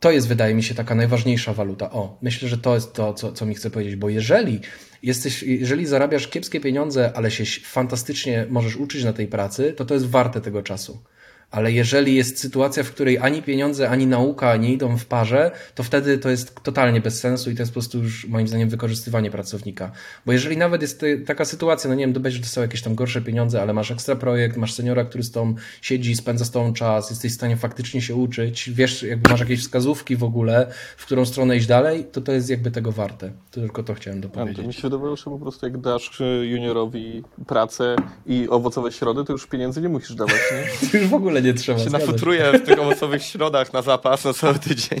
[0.00, 1.90] to jest, wydaje mi się, taka najważniejsza waluta.
[1.90, 4.60] O, myślę, że to jest to, co, co mi chcę powiedzieć, bo jeżeli
[5.02, 9.94] jesteś, jeżeli zarabiasz kiepskie pieniądze, ale się fantastycznie możesz uczyć na tej pracy, to to
[9.94, 11.02] jest warte tego czasu
[11.50, 15.82] ale jeżeli jest sytuacja, w której ani pieniądze, ani nauka nie idą w parze, to
[15.82, 19.30] wtedy to jest totalnie bez sensu i to jest po prostu już moim zdaniem wykorzystywanie
[19.30, 19.92] pracownika.
[20.26, 23.62] Bo jeżeli nawet jest taka sytuacja, no nie wiem, będziesz dostał jakieś tam gorsze pieniądze,
[23.62, 27.32] ale masz ekstra projekt, masz seniora, który z tą siedzi, spędza z tą czas, jesteś
[27.32, 31.56] w stanie faktycznie się uczyć, wiesz, jakby masz jakieś wskazówki w ogóle, w którą stronę
[31.56, 33.32] iść dalej, to to jest jakby tego warte.
[33.50, 34.64] To tylko to chciałem dopowiedzieć.
[34.64, 39.32] A, mi się wydawało, że po prostu jak dasz juniorowi pracę i owocowe środy, to
[39.32, 40.98] już pieniędzy nie musisz dawać, nie?
[41.00, 41.78] już w ogóle nie trzeba.
[41.78, 45.00] Się nafutruję w tych owocowych środach na zapas na cały tydzień.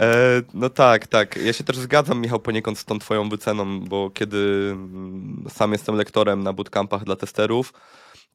[0.00, 1.36] e, no tak, tak.
[1.36, 5.94] Ja się też zgadzam, Michał, poniekąd z tą twoją wyceną, bo kiedy mm, sam jestem
[5.94, 7.72] lektorem na bootcampach dla testerów,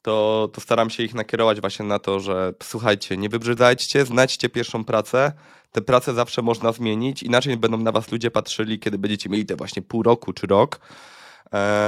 [0.01, 4.83] to, to staram się ich nakierować właśnie na to, że słuchajcie, nie wybrzydzajcie, znajdźcie pierwszą
[4.83, 5.31] pracę,
[5.71, 9.55] tę pracę zawsze można zmienić, inaczej będą na was ludzie patrzyli, kiedy będziecie mieli te
[9.55, 10.79] właśnie pół roku czy rok,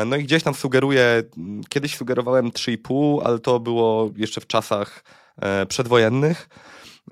[0.05, 1.23] no i gdzieś tam sugeruję,
[1.69, 5.03] kiedyś sugerowałem 3,5, ale to było jeszcze w czasach
[5.41, 6.49] e, przedwojennych,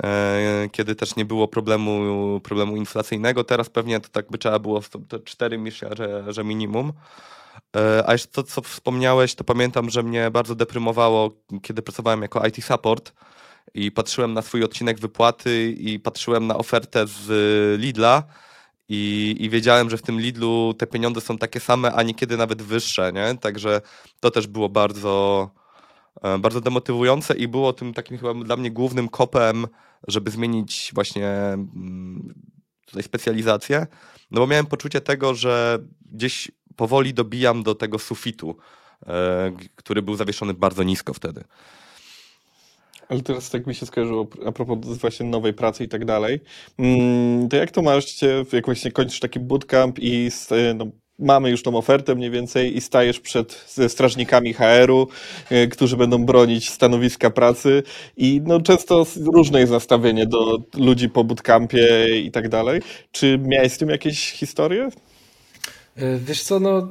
[0.04, 2.02] e, kiedy też nie było problemu,
[2.44, 3.44] problemu inflacyjnego.
[3.44, 4.82] Teraz pewnie to tak by trzeba było
[5.26, 6.94] 4 myślę, że, że minimum.
[7.76, 11.32] E, a jeszcze to, co wspomniałeś, to pamiętam, że mnie bardzo deprymowało,
[11.62, 13.14] kiedy pracowałem jako IT support
[13.74, 18.24] i patrzyłem na swój odcinek wypłaty i patrzyłem na ofertę z Lidla
[18.89, 22.62] i, i wiedziałem, że w tym Lidlu te pieniądze są takie same, a niekiedy nawet
[22.62, 23.38] wyższe, nie?
[23.38, 23.82] Także
[24.19, 25.50] to też było bardzo,
[26.21, 29.67] e, bardzo demotywujące i było tym takim chyba dla mnie głównym kopem,
[30.08, 32.34] żeby zmienić właśnie mm,
[32.86, 33.88] tutaj specjalizację,
[34.32, 35.80] no bo miałem poczucie tego, że
[36.12, 38.58] gdzieś powoli dobijam do tego sufitu,
[39.08, 41.43] e, który był zawieszony bardzo nisko wtedy.
[43.10, 46.39] Ale teraz tak mi się skojarzyło a propos właśnie nowej pracy i tak dalej.
[46.80, 48.22] Mm, to jak to masz,
[48.54, 50.30] jak właśnie kończysz taki bootcamp i
[50.76, 50.88] no,
[51.20, 53.54] mamy już tą ofertę mniej więcej i stajesz przed
[53.88, 55.08] strażnikami HR-u,
[55.50, 57.84] e, którzy będą bronić stanowiska pracy
[58.18, 62.82] i no często różne jest nastawienie do ludzi po bootcampie i tak dalej.
[63.12, 64.89] Czy miałeś z tym jakieś historie?
[65.96, 66.88] E, wiesz co, no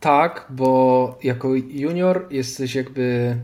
[0.00, 3.36] tak, bo jako junior jesteś jakby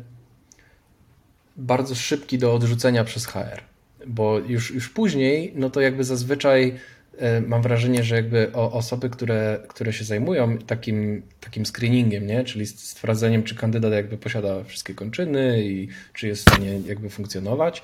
[1.57, 3.61] bardzo szybki do odrzucenia przez HR,
[4.07, 6.75] bo już, już później, no to jakby zazwyczaj
[7.19, 12.45] e, mam wrażenie, że jakby osoby, które, które się zajmują takim, takim screeningiem, nie?
[12.45, 17.83] czyli sprawdzeniem, czy kandydat jakby posiada wszystkie kończyny i czy jest w stanie jakby funkcjonować,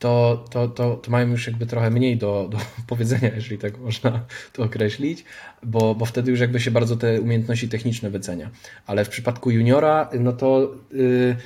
[0.00, 4.24] to, to, to, to mają już jakby trochę mniej do, do powiedzenia, jeżeli tak można
[4.52, 5.24] to określić,
[5.62, 8.50] bo, bo wtedy już jakby się bardzo te umiejętności techniczne wycenia.
[8.86, 11.36] Ale w przypadku juniora, no to yy,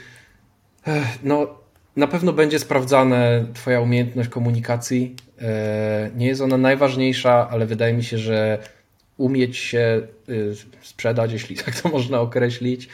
[1.23, 1.64] no,
[1.97, 5.17] na pewno będzie sprawdzane Twoja umiejętność komunikacji.
[5.43, 8.59] E, nie jest ona najważniejsza, ale wydaje mi się, że
[9.17, 12.89] umieć się y, sprzedać, jeśli tak to można określić.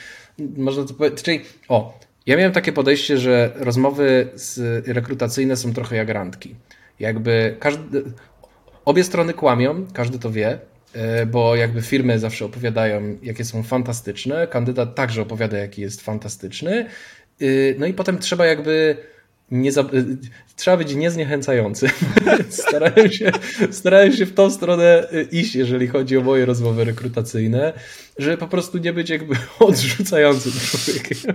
[0.57, 1.23] Można to powiedzieć.
[1.23, 4.29] Czyli, o, ja miałem takie podejście, że rozmowy
[4.87, 6.55] rekrutacyjne są trochę jak randki.
[7.01, 8.03] Jakby każdy,
[8.85, 10.59] obie strony kłamią, każdy to wie,
[10.93, 16.87] e, bo jakby firmy zawsze opowiadają, jakie są fantastyczne, kandydat także opowiada, jaki jest fantastyczny
[17.79, 18.97] no i potem trzeba jakby
[19.51, 19.81] nie za...
[19.81, 20.17] Y,
[20.57, 21.91] trzeba być niezniechęcający.
[22.49, 23.33] starałem, się,
[23.71, 27.73] starałem się w tą stronę y, iść, jeżeli chodzi o moje rozmowy rekrutacyjne,
[28.19, 31.35] żeby po prostu nie być jakby odrzucającym człowiekiem.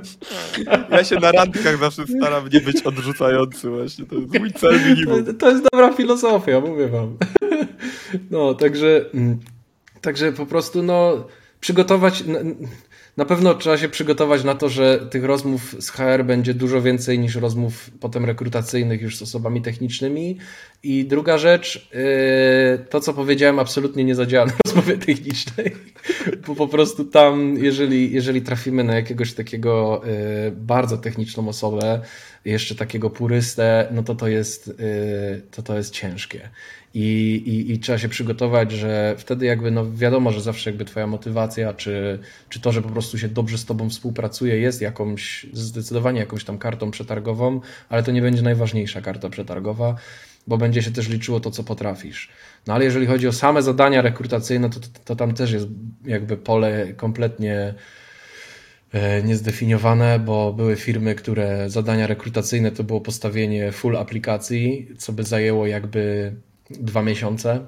[0.91, 4.05] Ja się na randkach zawsze staram nie być odrzucający właśnie.
[4.05, 5.25] To jest mój cel minimum.
[5.25, 7.17] To, to jest dobra filozofia, mówię wam.
[8.31, 9.39] No, także, mm,
[10.01, 11.27] także po prostu no
[11.59, 12.23] przygotować
[13.17, 17.19] na pewno trzeba się przygotować na to, że tych rozmów z HR będzie dużo więcej
[17.19, 20.37] niż rozmów potem rekrutacyjnych już z osobami technicznymi.
[20.83, 25.71] I druga rzecz, yy, to co powiedziałem absolutnie nie zadziała na rozmowie technicznej,
[26.47, 32.01] bo po prostu tam, jeżeli, jeżeli trafimy na jakiegoś takiego yy, bardzo techniczną osobę,
[32.45, 36.49] jeszcze takiego purystę, no to to jest, yy, to to jest ciężkie.
[36.97, 41.07] I, i, I, trzeba się przygotować, że wtedy jakby no wiadomo, że zawsze jakby twoja
[41.07, 46.19] motywacja, czy, czy to, że po prostu się dobrze z tobą współpracuje, jest jakąś, zdecydowanie
[46.19, 49.95] jakąś tam kartą przetargową, ale to nie będzie najważniejsza karta przetargowa,
[50.47, 52.29] bo będzie się też liczyło to, co potrafisz.
[52.67, 55.67] No ale jeżeli chodzi o same zadania rekrutacyjne, to, to, to tam też jest
[56.05, 57.73] jakby pole kompletnie
[58.91, 65.23] e, niezdefiniowane, bo były firmy, które zadania rekrutacyjne to było postawienie full aplikacji, co by
[65.23, 66.35] zajęło jakby
[66.69, 67.65] dwa miesiące,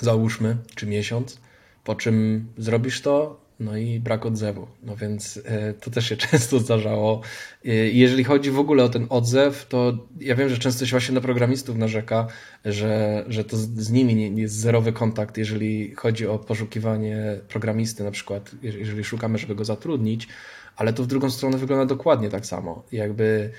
[0.00, 1.40] załóżmy, czy miesiąc,
[1.84, 4.66] po czym zrobisz to, no i brak odzewu.
[4.82, 7.20] No więc e, to też się często zdarzało.
[7.64, 11.14] E, jeżeli chodzi w ogóle o ten odzew, to ja wiem, że często się właśnie
[11.14, 12.26] na programistów narzeka,
[12.64, 18.50] że, że to z nimi jest zerowy kontakt, jeżeli chodzi o poszukiwanie programisty, na przykład,
[18.62, 20.28] jeżeli szukamy, żeby go zatrudnić,
[20.76, 22.82] ale to w drugą stronę wygląda dokładnie tak samo.
[22.92, 23.50] Jakby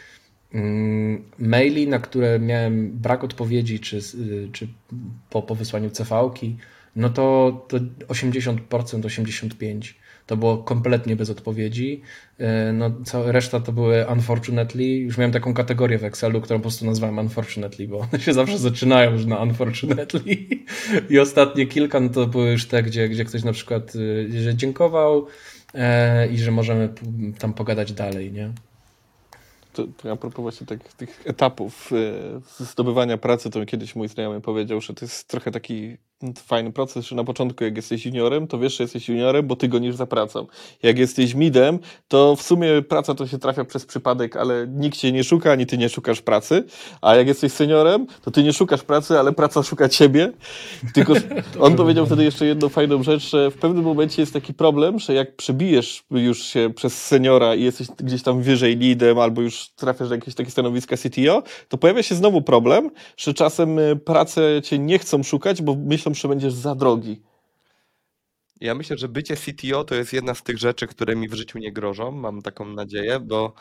[1.39, 3.99] maili, na które miałem brak odpowiedzi, czy,
[4.51, 4.67] czy
[5.29, 6.57] po, po wysłaniu CV-ki,
[6.95, 9.93] no to, to 80%, 85%
[10.25, 12.01] to było kompletnie bez odpowiedzi.
[12.37, 14.83] E, no, cała reszta to były unfortunately.
[14.83, 18.57] Już miałem taką kategorię w Excelu, którą po prostu nazwałem unfortunately, bo one się zawsze
[18.57, 20.37] zaczynają już na unfortunately.
[21.09, 24.55] I ostatnie kilka no to były już te, gdzie, gdzie ktoś na przykład y, że
[24.55, 25.27] dziękował
[25.73, 26.89] e, i że możemy
[27.39, 28.51] tam pogadać dalej, nie?
[29.75, 31.91] To, to a propos właśnie tak, tych etapów
[32.59, 35.97] e, zdobywania pracy, to kiedyś mój znajomy powiedział, że to jest trochę taki
[36.37, 39.67] fajny proces, że na początku jak jesteś juniorem, to wiesz, że jesteś juniorem, bo ty
[39.67, 40.47] gonisz za pracą.
[40.83, 45.11] Jak jesteś midem, to w sumie praca to się trafia przez przypadek, ale nikt cię
[45.11, 46.63] nie szuka, ani ty nie szukasz pracy,
[47.01, 50.31] a jak jesteś seniorem, to ty nie szukasz pracy, ale praca szuka ciebie.
[50.93, 51.13] Tylko
[51.59, 55.13] on powiedział wtedy jeszcze jedną fajną rzecz, że w pewnym momencie jest taki problem, że
[55.13, 60.09] jak przebijesz już się przez seniora i jesteś gdzieś tam wyżej leadem, albo już trafiasz
[60.09, 64.79] na jakieś takie stanowiska CTO, to pojawia się znowu problem, że czasem y, pracę cię
[64.79, 67.21] nie chcą szukać, bo myślą, że będziesz za drogi.
[68.61, 71.59] Ja myślę, że bycie CTO to jest jedna z tych rzeczy, które mi w życiu
[71.59, 73.53] nie grożą, mam taką nadzieję, bo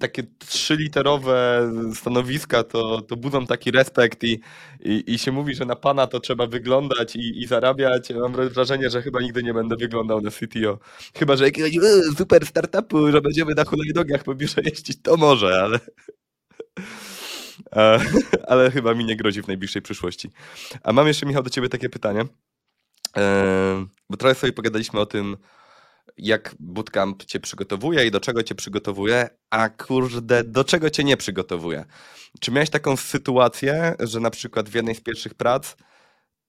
[0.00, 4.40] takie trzyliterowe stanowiska to, to budzą taki respekt i,
[4.80, 8.10] i, i się mówi, że na pana to trzeba wyglądać i, i zarabiać.
[8.10, 10.78] Mam wrażenie, że chyba nigdy nie będę wyglądał na CTO.
[11.18, 11.80] Chyba, że jakiegoś e,
[12.18, 15.80] super startupu, że będziemy na hulajnogach po biurze jeździć, to może, ale...
[17.76, 18.00] E,
[18.50, 20.30] ale chyba mi nie grozi w najbliższej przyszłości.
[20.82, 22.24] A mam jeszcze, Michał, do ciebie takie pytanie.
[23.16, 25.36] E, bo trochę sobie pogadaliśmy o tym,
[26.18, 31.16] jak bootcamp cię przygotowuje i do czego cię przygotowuje, a kurde, do czego cię nie
[31.16, 31.84] przygotowuje.
[32.40, 35.76] Czy miałeś taką sytuację, że na przykład w jednej z pierwszych prac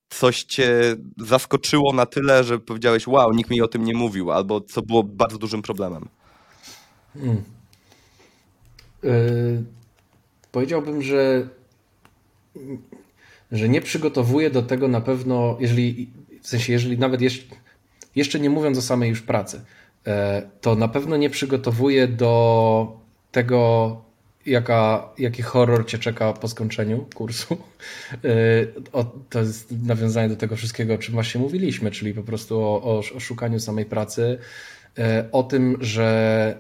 [0.10, 4.62] coś cię zaskoczyło na tyle, że powiedziałeś, wow, nikt mi o tym nie mówił, albo
[4.62, 6.10] co było bardzo dużym problemem?
[7.14, 7.44] Hmm.
[9.04, 9.64] Yy,
[10.52, 11.48] powiedziałbym, że,
[13.52, 16.10] że nie przygotowuję do tego na pewno, jeżeli,
[16.42, 17.56] w sensie, jeżeli nawet jeszcze
[18.16, 19.62] jeszcze nie mówiąc o samej już pracy,
[20.08, 23.00] e, to na pewno nie przygotowuje do
[23.32, 24.02] tego,
[24.46, 27.58] jaka, jaki horror cię czeka po skończeniu kursu.
[28.12, 32.84] E, to jest nawiązanie do tego wszystkiego, o czym właśnie mówiliśmy, czyli po prostu o,
[32.84, 34.38] o, o szukaniu samej pracy,
[34.98, 36.58] e, o tym, że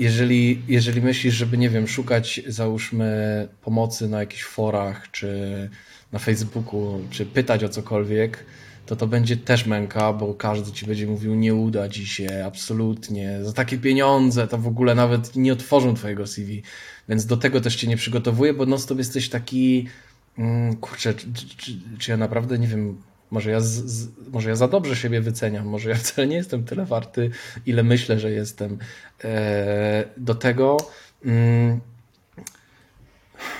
[0.00, 5.70] jeżeli, jeżeli myślisz, żeby, nie wiem, szukać, załóżmy, pomocy na jakichś forach, czy
[6.12, 8.44] na Facebooku, czy pytać o cokolwiek,
[8.86, 13.38] to to będzie też męka, bo każdy ci będzie mówił, nie uda ci się, absolutnie,
[13.42, 16.62] za takie pieniądze to w ogóle nawet nie otworzą twojego CV.
[17.08, 19.86] Więc do tego też cię nie przygotowuję, bo non-stop jesteś taki,
[20.38, 24.56] mm, kurczę, czy, czy, czy, ja naprawdę, nie wiem, może ja, z, z, może ja
[24.56, 27.30] za dobrze siebie wyceniam, może ja wcale nie jestem tyle warty,
[27.66, 28.78] ile myślę, że jestem.
[29.24, 30.76] E, do tego,
[31.24, 31.80] mm,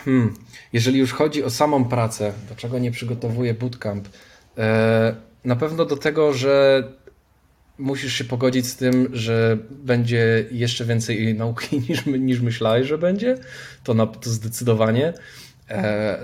[0.05, 0.35] hmm,
[0.73, 4.09] jeżeli już chodzi o samą pracę, do czego nie przygotowuję bootcamp,
[4.59, 6.85] E, na pewno do tego, że
[7.79, 13.39] musisz się pogodzić z tym, że będzie jeszcze więcej nauki niż, niż myślałeś, że będzie.
[13.85, 15.13] To, na, to zdecydowanie.
[15.71, 16.19] E,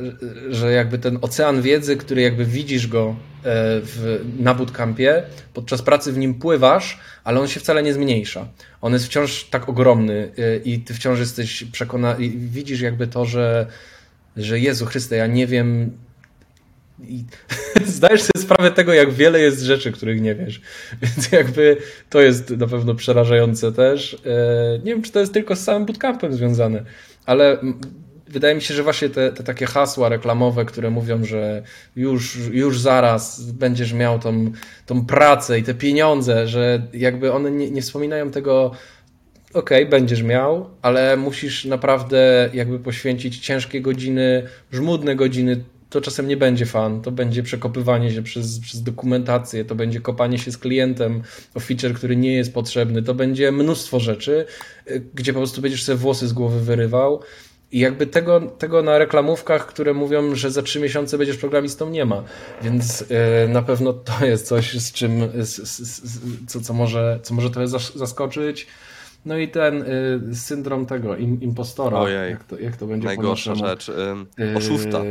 [0.51, 3.15] że jakby ten ocean wiedzy, który jakby widzisz go e,
[3.81, 5.23] w, na bootcampie,
[5.55, 8.49] podczas pracy w nim pływasz, ale on się wcale nie zmniejsza.
[8.81, 10.33] On jest wciąż tak ogromny
[10.65, 13.67] i ty wciąż jesteś przekonany, widzisz jakby to, że,
[14.37, 15.93] że Jezu Chryste, ja nie wiem,
[17.01, 17.25] i
[17.97, 20.61] zdajesz sobie sprawę tego, jak wiele jest rzeczy, których nie wiesz.
[21.03, 21.77] Więc jakby
[22.11, 24.15] to jest na pewno przerażające też.
[24.15, 26.85] E, nie wiem, czy to jest tylko z samym bootcampem związane,
[27.27, 27.59] ale
[28.29, 31.63] wydaje mi się, że właśnie te, te takie hasła reklamowe, które mówią, że
[31.97, 34.53] już, już zaraz będziesz miał tą,
[34.87, 38.71] tą pracę i te pieniądze, że jakby one nie, nie wspominają tego,
[39.55, 46.29] okej, okay, będziesz miał, ale musisz naprawdę jakby poświęcić ciężkie godziny, żmudne godziny to czasem
[46.29, 50.59] nie będzie fan, to będzie przekopywanie się przez, przez dokumentację, to będzie kopanie się z
[50.59, 51.23] klientem
[51.55, 54.47] o feature, który nie jest potrzebny, to będzie mnóstwo rzeczy,
[54.91, 57.23] y, gdzie po prostu będziesz sobie włosy z głowy wyrywał.
[57.73, 62.05] I jakby tego, tego na reklamówkach, które mówią, że za trzy miesiące będziesz programistą, nie
[62.05, 62.23] ma.
[62.63, 67.35] Więc yy, na pewno to jest coś, z czym, z, z, co, co, może, co
[67.35, 68.67] może trochę zaskoczyć.
[69.25, 69.83] No i ten
[70.31, 71.99] y, syndrom tego impostora.
[71.99, 72.31] Ojej.
[72.31, 73.89] Jak to, jak to będzie Najgorsza rzecz.
[73.89, 75.03] Y, oszusta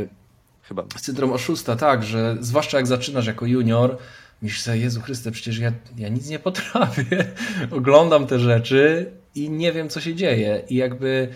[0.68, 0.84] chyba.
[0.96, 3.98] Syndrom oszusta, tak, że zwłaszcza jak zaczynasz jako junior,
[4.42, 7.24] myślisz sobie, Jezu Chryste, przecież ja, ja nic nie potrafię.
[7.70, 10.62] Oglądam te rzeczy i nie wiem, co się dzieje.
[10.68, 11.28] I jakby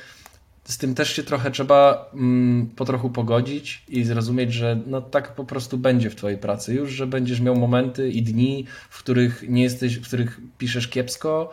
[0.70, 5.34] z tym też się trochę trzeba mm, po trochu pogodzić i zrozumieć, że no tak
[5.34, 9.44] po prostu będzie w twojej pracy już, że będziesz miał momenty i dni, w których
[9.48, 11.52] nie jesteś, w których piszesz kiepsko,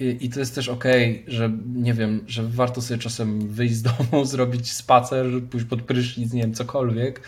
[0.00, 3.82] i, to jest też okej, okay, że nie wiem, że warto sobie czasem wyjść z
[3.82, 7.20] domu, zrobić spacer, pójść pod prysznic, nie wiem, cokolwiek.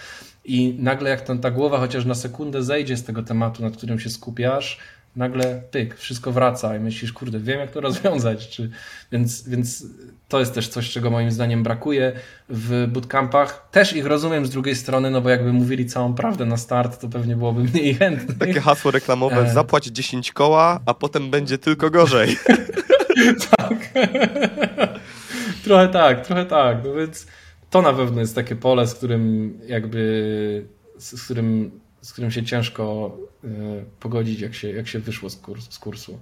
[0.44, 4.00] I nagle jak ten, ta głowa chociaż na sekundę zejdzie z tego tematu, nad którym
[4.00, 4.78] się skupiasz,
[5.16, 8.48] nagle pyk, wszystko wraca i myślisz, kurde, wiem jak to rozwiązać.
[8.48, 8.70] Czy...
[9.12, 9.86] Więc, więc
[10.28, 12.12] to jest też coś, czego moim zdaniem brakuje
[12.48, 13.68] w bootcampach.
[13.70, 17.08] Też ich rozumiem z drugiej strony, no bo jakby mówili całą prawdę na start, to
[17.08, 18.38] pewnie byłoby mniej chętnych.
[18.38, 19.52] Takie hasło reklamowe, e...
[19.52, 22.36] zapłać 10 koła, a potem będzie tylko gorzej.
[23.56, 23.88] tak.
[25.64, 26.78] trochę tak, trochę tak.
[26.84, 27.26] No więc
[27.70, 30.64] to na pewno jest takie pole, z którym jakby,
[30.98, 33.48] z którym z którym się ciężko y,
[34.00, 36.18] pogodzić, jak się, jak się wyszło z, kurs, z kursu.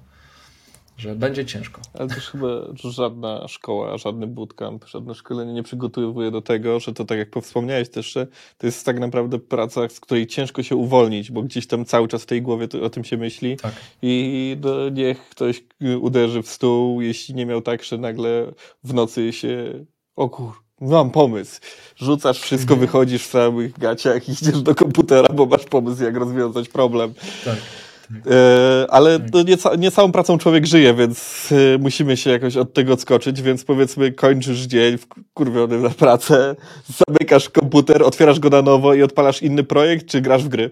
[0.98, 1.80] Że będzie ciężko.
[1.94, 7.04] Ale też chyba żadna szkoła, żadny bootcamp, żadne szkolenie nie przygotowuje do tego, że to
[7.04, 8.26] tak jak wspomniałeś też, że
[8.58, 12.22] to jest tak naprawdę praca, z której ciężko się uwolnić, bo gdzieś tam cały czas
[12.22, 13.72] w tej głowie o tym się myśli tak.
[14.02, 15.64] i no, niech ktoś
[16.00, 18.52] uderzy w stół, jeśli nie miał tak, że nagle
[18.84, 19.84] w nocy się
[20.16, 21.60] o kur, mam pomysł.
[21.96, 26.68] Rzucasz wszystko, wychodzisz w samych gaciach i idziesz do komputera, bo masz pomysł, jak rozwiązać
[26.68, 27.14] problem.
[27.44, 27.56] Tak.
[28.30, 29.46] E, ale tak.
[29.46, 33.64] nie, nie, całą pracą człowiek żyje, więc e, musimy się jakoś od tego odskoczyć, więc
[33.64, 34.98] powiedzmy kończysz dzień
[35.34, 36.56] kurwiony na pracę,
[37.06, 40.70] zamykasz komputer, otwierasz go na nowo i odpalasz inny projekt, czy grasz w gry?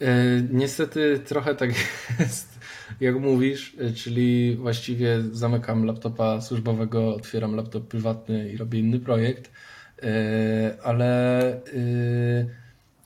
[0.00, 0.14] E,
[0.50, 1.70] niestety trochę tak
[2.20, 2.53] jest,
[3.00, 9.50] jak mówisz, czyli właściwie zamykam laptopa służbowego, otwieram laptop prywatny i robię inny projekt,
[10.82, 11.60] ale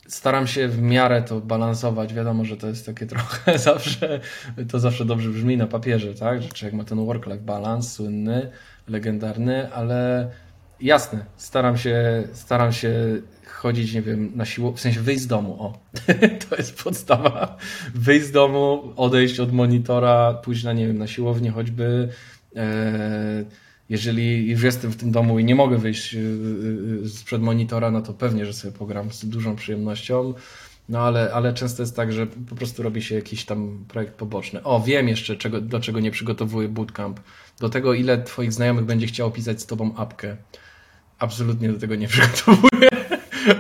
[0.08, 2.14] staram się w miarę to balansować.
[2.14, 4.20] Wiadomo, że to jest takie trochę zawsze,
[4.70, 6.42] to zawsze dobrze brzmi na papierze, tak?
[6.42, 8.50] Że człowiek ma ten work-life balance słynny,
[8.88, 10.30] legendarny, ale
[10.80, 12.92] jasne, staram się, staram się
[13.46, 15.78] chodzić, nie wiem, na siłę, w sensie wyjść z domu, o,
[16.48, 17.56] to jest podstawa.
[17.94, 22.08] Wyjść z domu, odejść od monitora, pójść na, nie wiem, na siłownię choćby,
[22.56, 23.44] e,
[23.88, 26.18] jeżeli już jestem w tym domu i nie mogę wyjść y,
[27.04, 30.34] y, sprzed monitora, no to pewnie, że sobie pogram z dużą przyjemnością.
[30.88, 34.62] No ale, ale często jest tak, że po prostu robi się jakiś tam projekt poboczny.
[34.62, 37.20] O, wiem jeszcze, czego, do czego nie przygotowuję bootcamp.
[37.60, 40.36] Do tego, ile twoich znajomych będzie chciało pisać z tobą apkę.
[41.18, 42.88] Absolutnie do tego nie przygotowuję.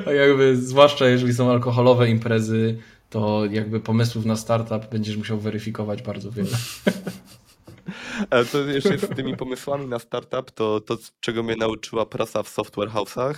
[0.06, 2.78] A jakby, zwłaszcza jeżeli są alkoholowe imprezy,
[3.10, 6.56] to jakby pomysłów na startup będziesz musiał weryfikować bardzo wiele.
[8.30, 12.48] Ale to jeszcze z tymi pomysłami na startup, to, to czego mnie nauczyła praca w
[12.48, 13.34] software house'ach,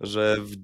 [0.00, 0.56] że w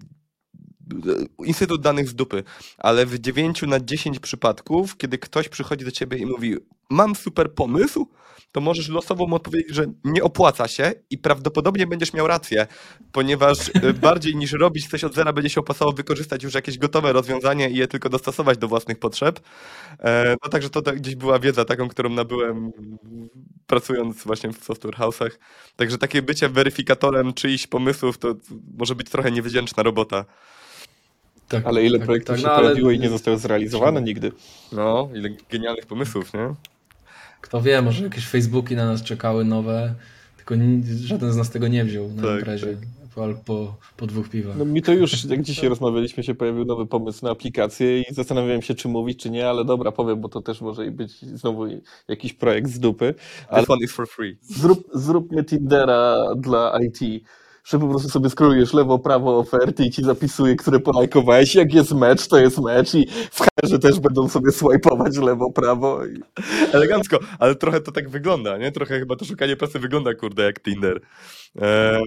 [1.44, 2.44] Instytut danych z dupy,
[2.78, 6.56] ale w 9 na 10 przypadków, kiedy ktoś przychodzi do ciebie i mówi:
[6.90, 8.08] Mam super pomysł,
[8.52, 12.66] to możesz losowo mu odpowiedzieć, że nie opłaca się i prawdopodobnie będziesz miał rację,
[13.12, 17.12] ponieważ e, bardziej niż robić coś od zera, będzie się opłacało wykorzystać już jakieś gotowe
[17.12, 19.40] rozwiązanie i je tylko dostosować do własnych potrzeb.
[20.00, 22.72] E, no także to gdzieś była wiedza taką, którą nabyłem
[23.66, 25.30] pracując właśnie w software house'ach.
[25.76, 28.34] Także takie bycie weryfikatorem czyichś pomysłów to
[28.78, 30.24] może być trochę niewdzięczna robota.
[31.48, 32.96] Tak, ale ile tak, projektów tak, się no, pojawiło ale...
[32.96, 34.32] i nie zostało zrealizowane nigdy.
[34.72, 36.54] No, ile genialnych pomysłów, nie?
[37.40, 39.94] Kto wie, może jakieś Facebooki na nas czekały nowe,
[40.36, 40.54] tylko
[41.04, 42.66] żaden z nas tego nie wziął na tak, imprezie.
[42.66, 42.76] Tak.
[43.14, 44.56] Po, po, po dwóch piwach.
[44.56, 48.62] No mi to już, jak dzisiaj rozmawialiśmy, się pojawił nowy pomysł na aplikację i zastanawiałem
[48.62, 51.66] się, czy mówić, czy nie, ale dobra, powiem, bo to też może być znowu
[52.08, 53.14] jakiś projekt z dupy.
[53.48, 54.36] Ale This one is for free.
[54.42, 57.24] Zrób, zróbmy Tindera dla IT
[57.66, 61.54] że po prostu sobie skrolujesz lewo, prawo oferty i ci zapisuje, które polajkowałeś.
[61.54, 66.06] Jak jest mecz, to jest mecz i w herze też będą sobie swajpować lewo, prawo.
[66.06, 66.22] I...
[66.72, 68.72] Elegancko, ale trochę to tak wygląda, nie?
[68.72, 71.00] Trochę chyba to szukanie pracy wygląda, kurde, jak Tinder.
[71.60, 72.04] Eee,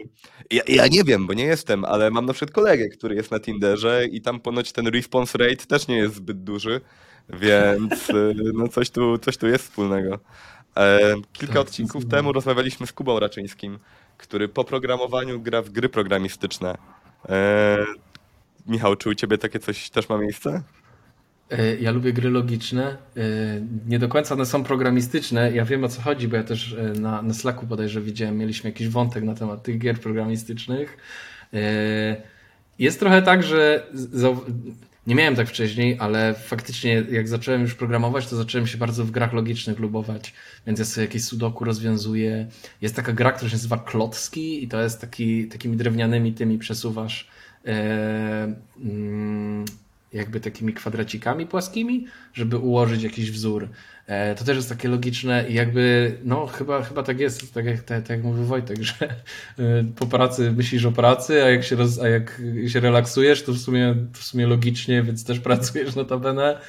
[0.51, 3.39] ja, ja, nie wiem, bo nie jestem, ale mam na przykład kolegę, który jest na
[3.39, 6.81] Tinderze i tam ponoć ten response rate też nie jest zbyt duży,
[7.29, 10.19] więc e, no coś tu, coś tu jest wspólnego.
[10.75, 13.79] Eee, kilka tak, odcinków temu rozmawialiśmy z Kubą Raczyńskim,
[14.19, 16.77] który po programowaniu gra w gry programistyczne.
[17.29, 17.85] Eee,
[18.67, 20.63] Michał, czy u ciebie takie coś też ma miejsce?
[21.51, 22.97] E, ja lubię gry logiczne.
[23.17, 23.21] E,
[23.87, 25.51] nie do końca one są programistyczne.
[25.51, 28.69] Ja wiem o co chodzi, bo ja też e, na, na Slacku bodajże widziałem, mieliśmy
[28.69, 30.97] jakiś wątek na temat tych gier programistycznych.
[32.79, 33.87] Jest trochę tak, że
[35.09, 39.11] nie miałem tak wcześniej, ale faktycznie jak zacząłem już programować, to zacząłem się bardzo w
[39.11, 40.33] grach logicznych lubować.
[40.67, 42.47] Więc ja sobie jakieś sudoku rozwiązuję.
[42.81, 47.27] Jest taka gra, która się nazywa Klocki i to jest taki, takimi drewnianymi tymi przesuwasz
[47.65, 49.65] e, mm,
[50.13, 53.69] jakby takimi kwadracikami płaskimi, żeby ułożyć jakiś wzór.
[54.07, 57.83] E, to też jest takie logiczne i jakby, no chyba, chyba tak jest, tak jak,
[57.83, 58.95] tak, tak jak mówi Wojtek, że
[59.59, 63.53] e, po pracy myślisz o pracy, a jak się, roz, a jak się relaksujesz, to
[63.53, 66.59] w sumie, w sumie logicznie, więc też pracujesz notabene.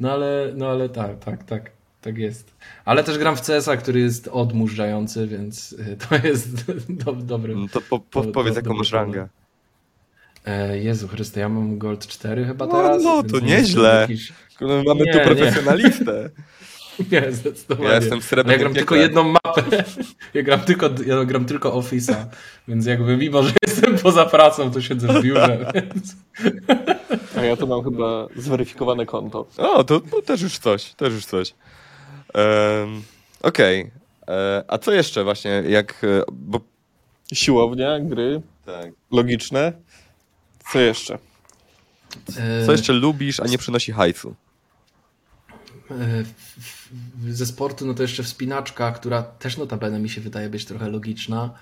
[0.00, 1.70] No ale, no ale tak, tak, tak,
[2.00, 2.54] tak jest.
[2.84, 6.72] Ale też gram w CS-a, który jest odmurzający, więc e, to jest
[7.04, 7.54] do, dobry.
[7.56, 9.28] No to po, po, do, powiedz, do, jaką masz rangę.
[10.72, 13.02] Jezu Chryste, ja mam Gold 4 chyba no, teraz.
[13.02, 14.00] No, to nieźle.
[14.00, 14.32] Jakiś...
[14.60, 16.30] Mamy nie, tu profesjonalistę.
[17.12, 17.88] Nie, zdecydowanie.
[17.88, 19.84] Ja jestem w ja gram tylko jedną mapę.
[20.34, 22.24] Ja gram tylko, ja gram tylko Office'a,
[22.68, 25.72] więc jakby mimo, że jestem poza pracą, to siedzę w biurze.
[25.74, 26.16] Więc...
[27.36, 29.46] A ja to mam chyba zweryfikowane konto.
[29.56, 31.54] O, to, to też już coś, też już coś.
[32.34, 33.02] Um,
[33.42, 33.80] Okej.
[33.80, 34.36] Okay.
[34.36, 36.04] E, a co jeszcze właśnie, jak...
[36.04, 36.60] E, bo...
[37.32, 38.92] Siłownia, gry, tak.
[39.10, 39.72] logiczne.
[40.72, 41.18] Co jeszcze?
[42.66, 44.34] Co jeszcze lubisz, a nie przynosi hajsu?
[45.90, 46.24] E,
[47.28, 51.54] ze sportu, no to jeszcze wspinaczka, która też notabene mi się wydaje być trochę logiczna,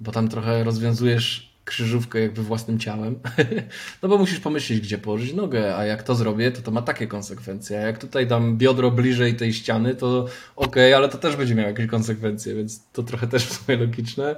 [0.00, 3.18] bo tam trochę rozwiązujesz krzyżówkę jakby własnym ciałem.
[4.02, 7.06] No bo musisz pomyśleć, gdzie położyć nogę, a jak to zrobię, to to ma takie
[7.06, 7.78] konsekwencje.
[7.78, 11.54] A jak tutaj dam biodro bliżej tej ściany, to okej, okay, ale to też będzie
[11.54, 14.36] miało jakieś konsekwencje, więc to trochę też w sumie logiczne.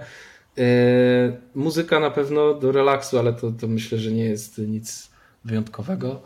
[1.54, 5.10] Muzyka na pewno do relaksu, ale to, to myślę, że nie jest nic
[5.44, 6.22] wyjątkowego.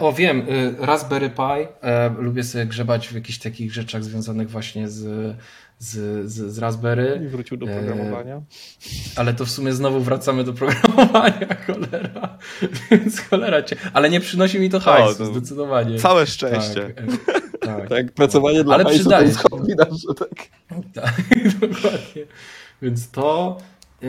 [0.00, 0.46] O, wiem,
[0.78, 1.66] Raspberry Pi.
[2.18, 5.36] Lubię sobie grzebać w jakichś takich rzeczach związanych właśnie z
[5.78, 7.20] z, z, z Raspberry.
[7.24, 8.36] I wrócił do programowania.
[8.36, 8.42] E,
[9.16, 12.38] ale to w sumie znowu wracamy do programowania, cholera.
[12.90, 13.76] Więc cholera cię.
[13.92, 15.98] Ale nie przynosi mi to hajsu, o, zdecydowanie.
[15.98, 16.94] Całe szczęście.
[17.60, 20.48] Tak, tak, tak pracowanie dla ale hajsu to jest hobby nasze, tak.
[20.94, 21.14] tak.
[21.60, 22.26] dokładnie.
[22.84, 23.58] Więc to...
[24.02, 24.06] E,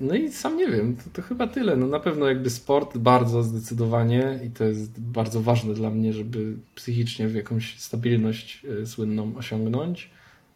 [0.00, 1.76] no i sam nie wiem, to, to, chyba tyle.
[1.76, 6.56] No na pewno jakby sport bardzo zdecydowanie i to jest bardzo ważne dla mnie, żeby
[6.74, 10.10] psychicznie w jakąś stabilność e, słynną osiągnąć.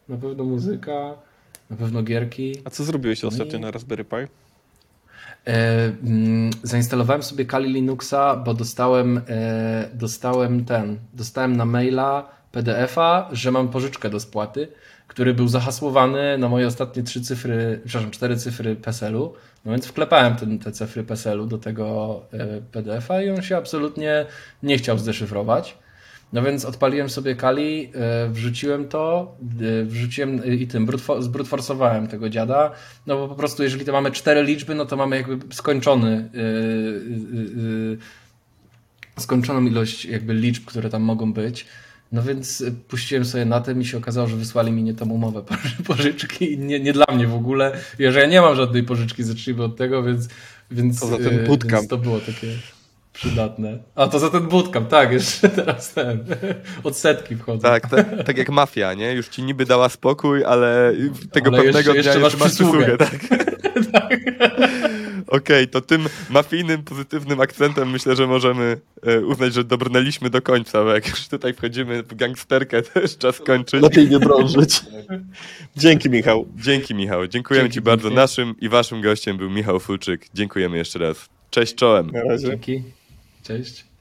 [0.09, 1.15] Na pewno muzyka,
[1.69, 2.55] na pewno gierki.
[2.65, 4.15] A co zrobiłeś no ostatnio na Raspberry Pi?
[4.15, 13.29] E, mm, zainstalowałem sobie Kali Linuxa, bo dostałem, e, dostałem ten, dostałem na maila PDF-a,
[13.31, 14.67] że mam pożyczkę do spłaty,
[15.07, 19.33] który był zahasłowany na moje ostatnie trzy cyfry, przepraszam, cztery cyfry PESEL-u.
[19.65, 24.25] No więc wklepałem ten, te cyfry PESEL-u do tego e, PDF-a i on się absolutnie
[24.63, 25.77] nie chciał zdeszyfrować.
[26.33, 29.35] No więc odpaliłem sobie Kali, e, wrzuciłem to,
[29.81, 30.87] e, wrzuciłem i tym,
[31.19, 32.71] zbrutforsowałem tego dziada,
[33.07, 36.29] no bo po prostu jeżeli to mamy cztery liczby, no to mamy jakby skończony
[39.19, 41.65] skończoną ilość jakby liczb, które tam mogą być.
[42.13, 45.43] No więc puściłem sobie na tym i się okazało, że wysłali mi nie tą umowę
[45.87, 47.71] pożyczki nie, nie dla mnie w ogóle.
[47.99, 50.27] Ja, że ja nie mam żadnej pożyczki, zacznijmy od tego, więc,
[50.71, 51.71] więc, Poza tym bootcamp.
[51.71, 52.47] Więc to było takie
[53.13, 53.77] przydatne.
[53.95, 56.25] A to za ten bootcamp, tak, jeszcze teraz ten,
[56.83, 57.61] odsetki wchodzą.
[57.61, 59.13] Tak, tak, tak jak mafia, nie?
[59.13, 60.93] Już ci niby dała spokój, ale
[61.31, 62.97] tego ale pewnego jeszcze, dnia jeszcze masz przysługę.
[62.97, 63.19] tak.
[63.91, 64.19] tak.
[65.27, 70.41] Okej, okay, to tym mafijnym, pozytywnym akcentem myślę, że możemy e, uznać, że dobrnęliśmy do
[70.41, 73.81] końca, bo jak już tutaj wchodzimy w gangsterkę, to już czas kończyć.
[73.81, 74.81] Lepiej nie drążyć.
[75.77, 76.47] Dzięki Michał.
[76.55, 77.27] Dzięki Michał.
[77.27, 78.09] Dziękujemy Dzięki, Ci bardzo.
[78.09, 80.27] Naszym i Waszym gościem był Michał Fulczyk.
[80.33, 81.29] Dziękujemy jeszcze raz.
[81.49, 82.11] Cześć czołem.
[82.37, 82.83] Dzięki.
[83.43, 83.92] Cześć.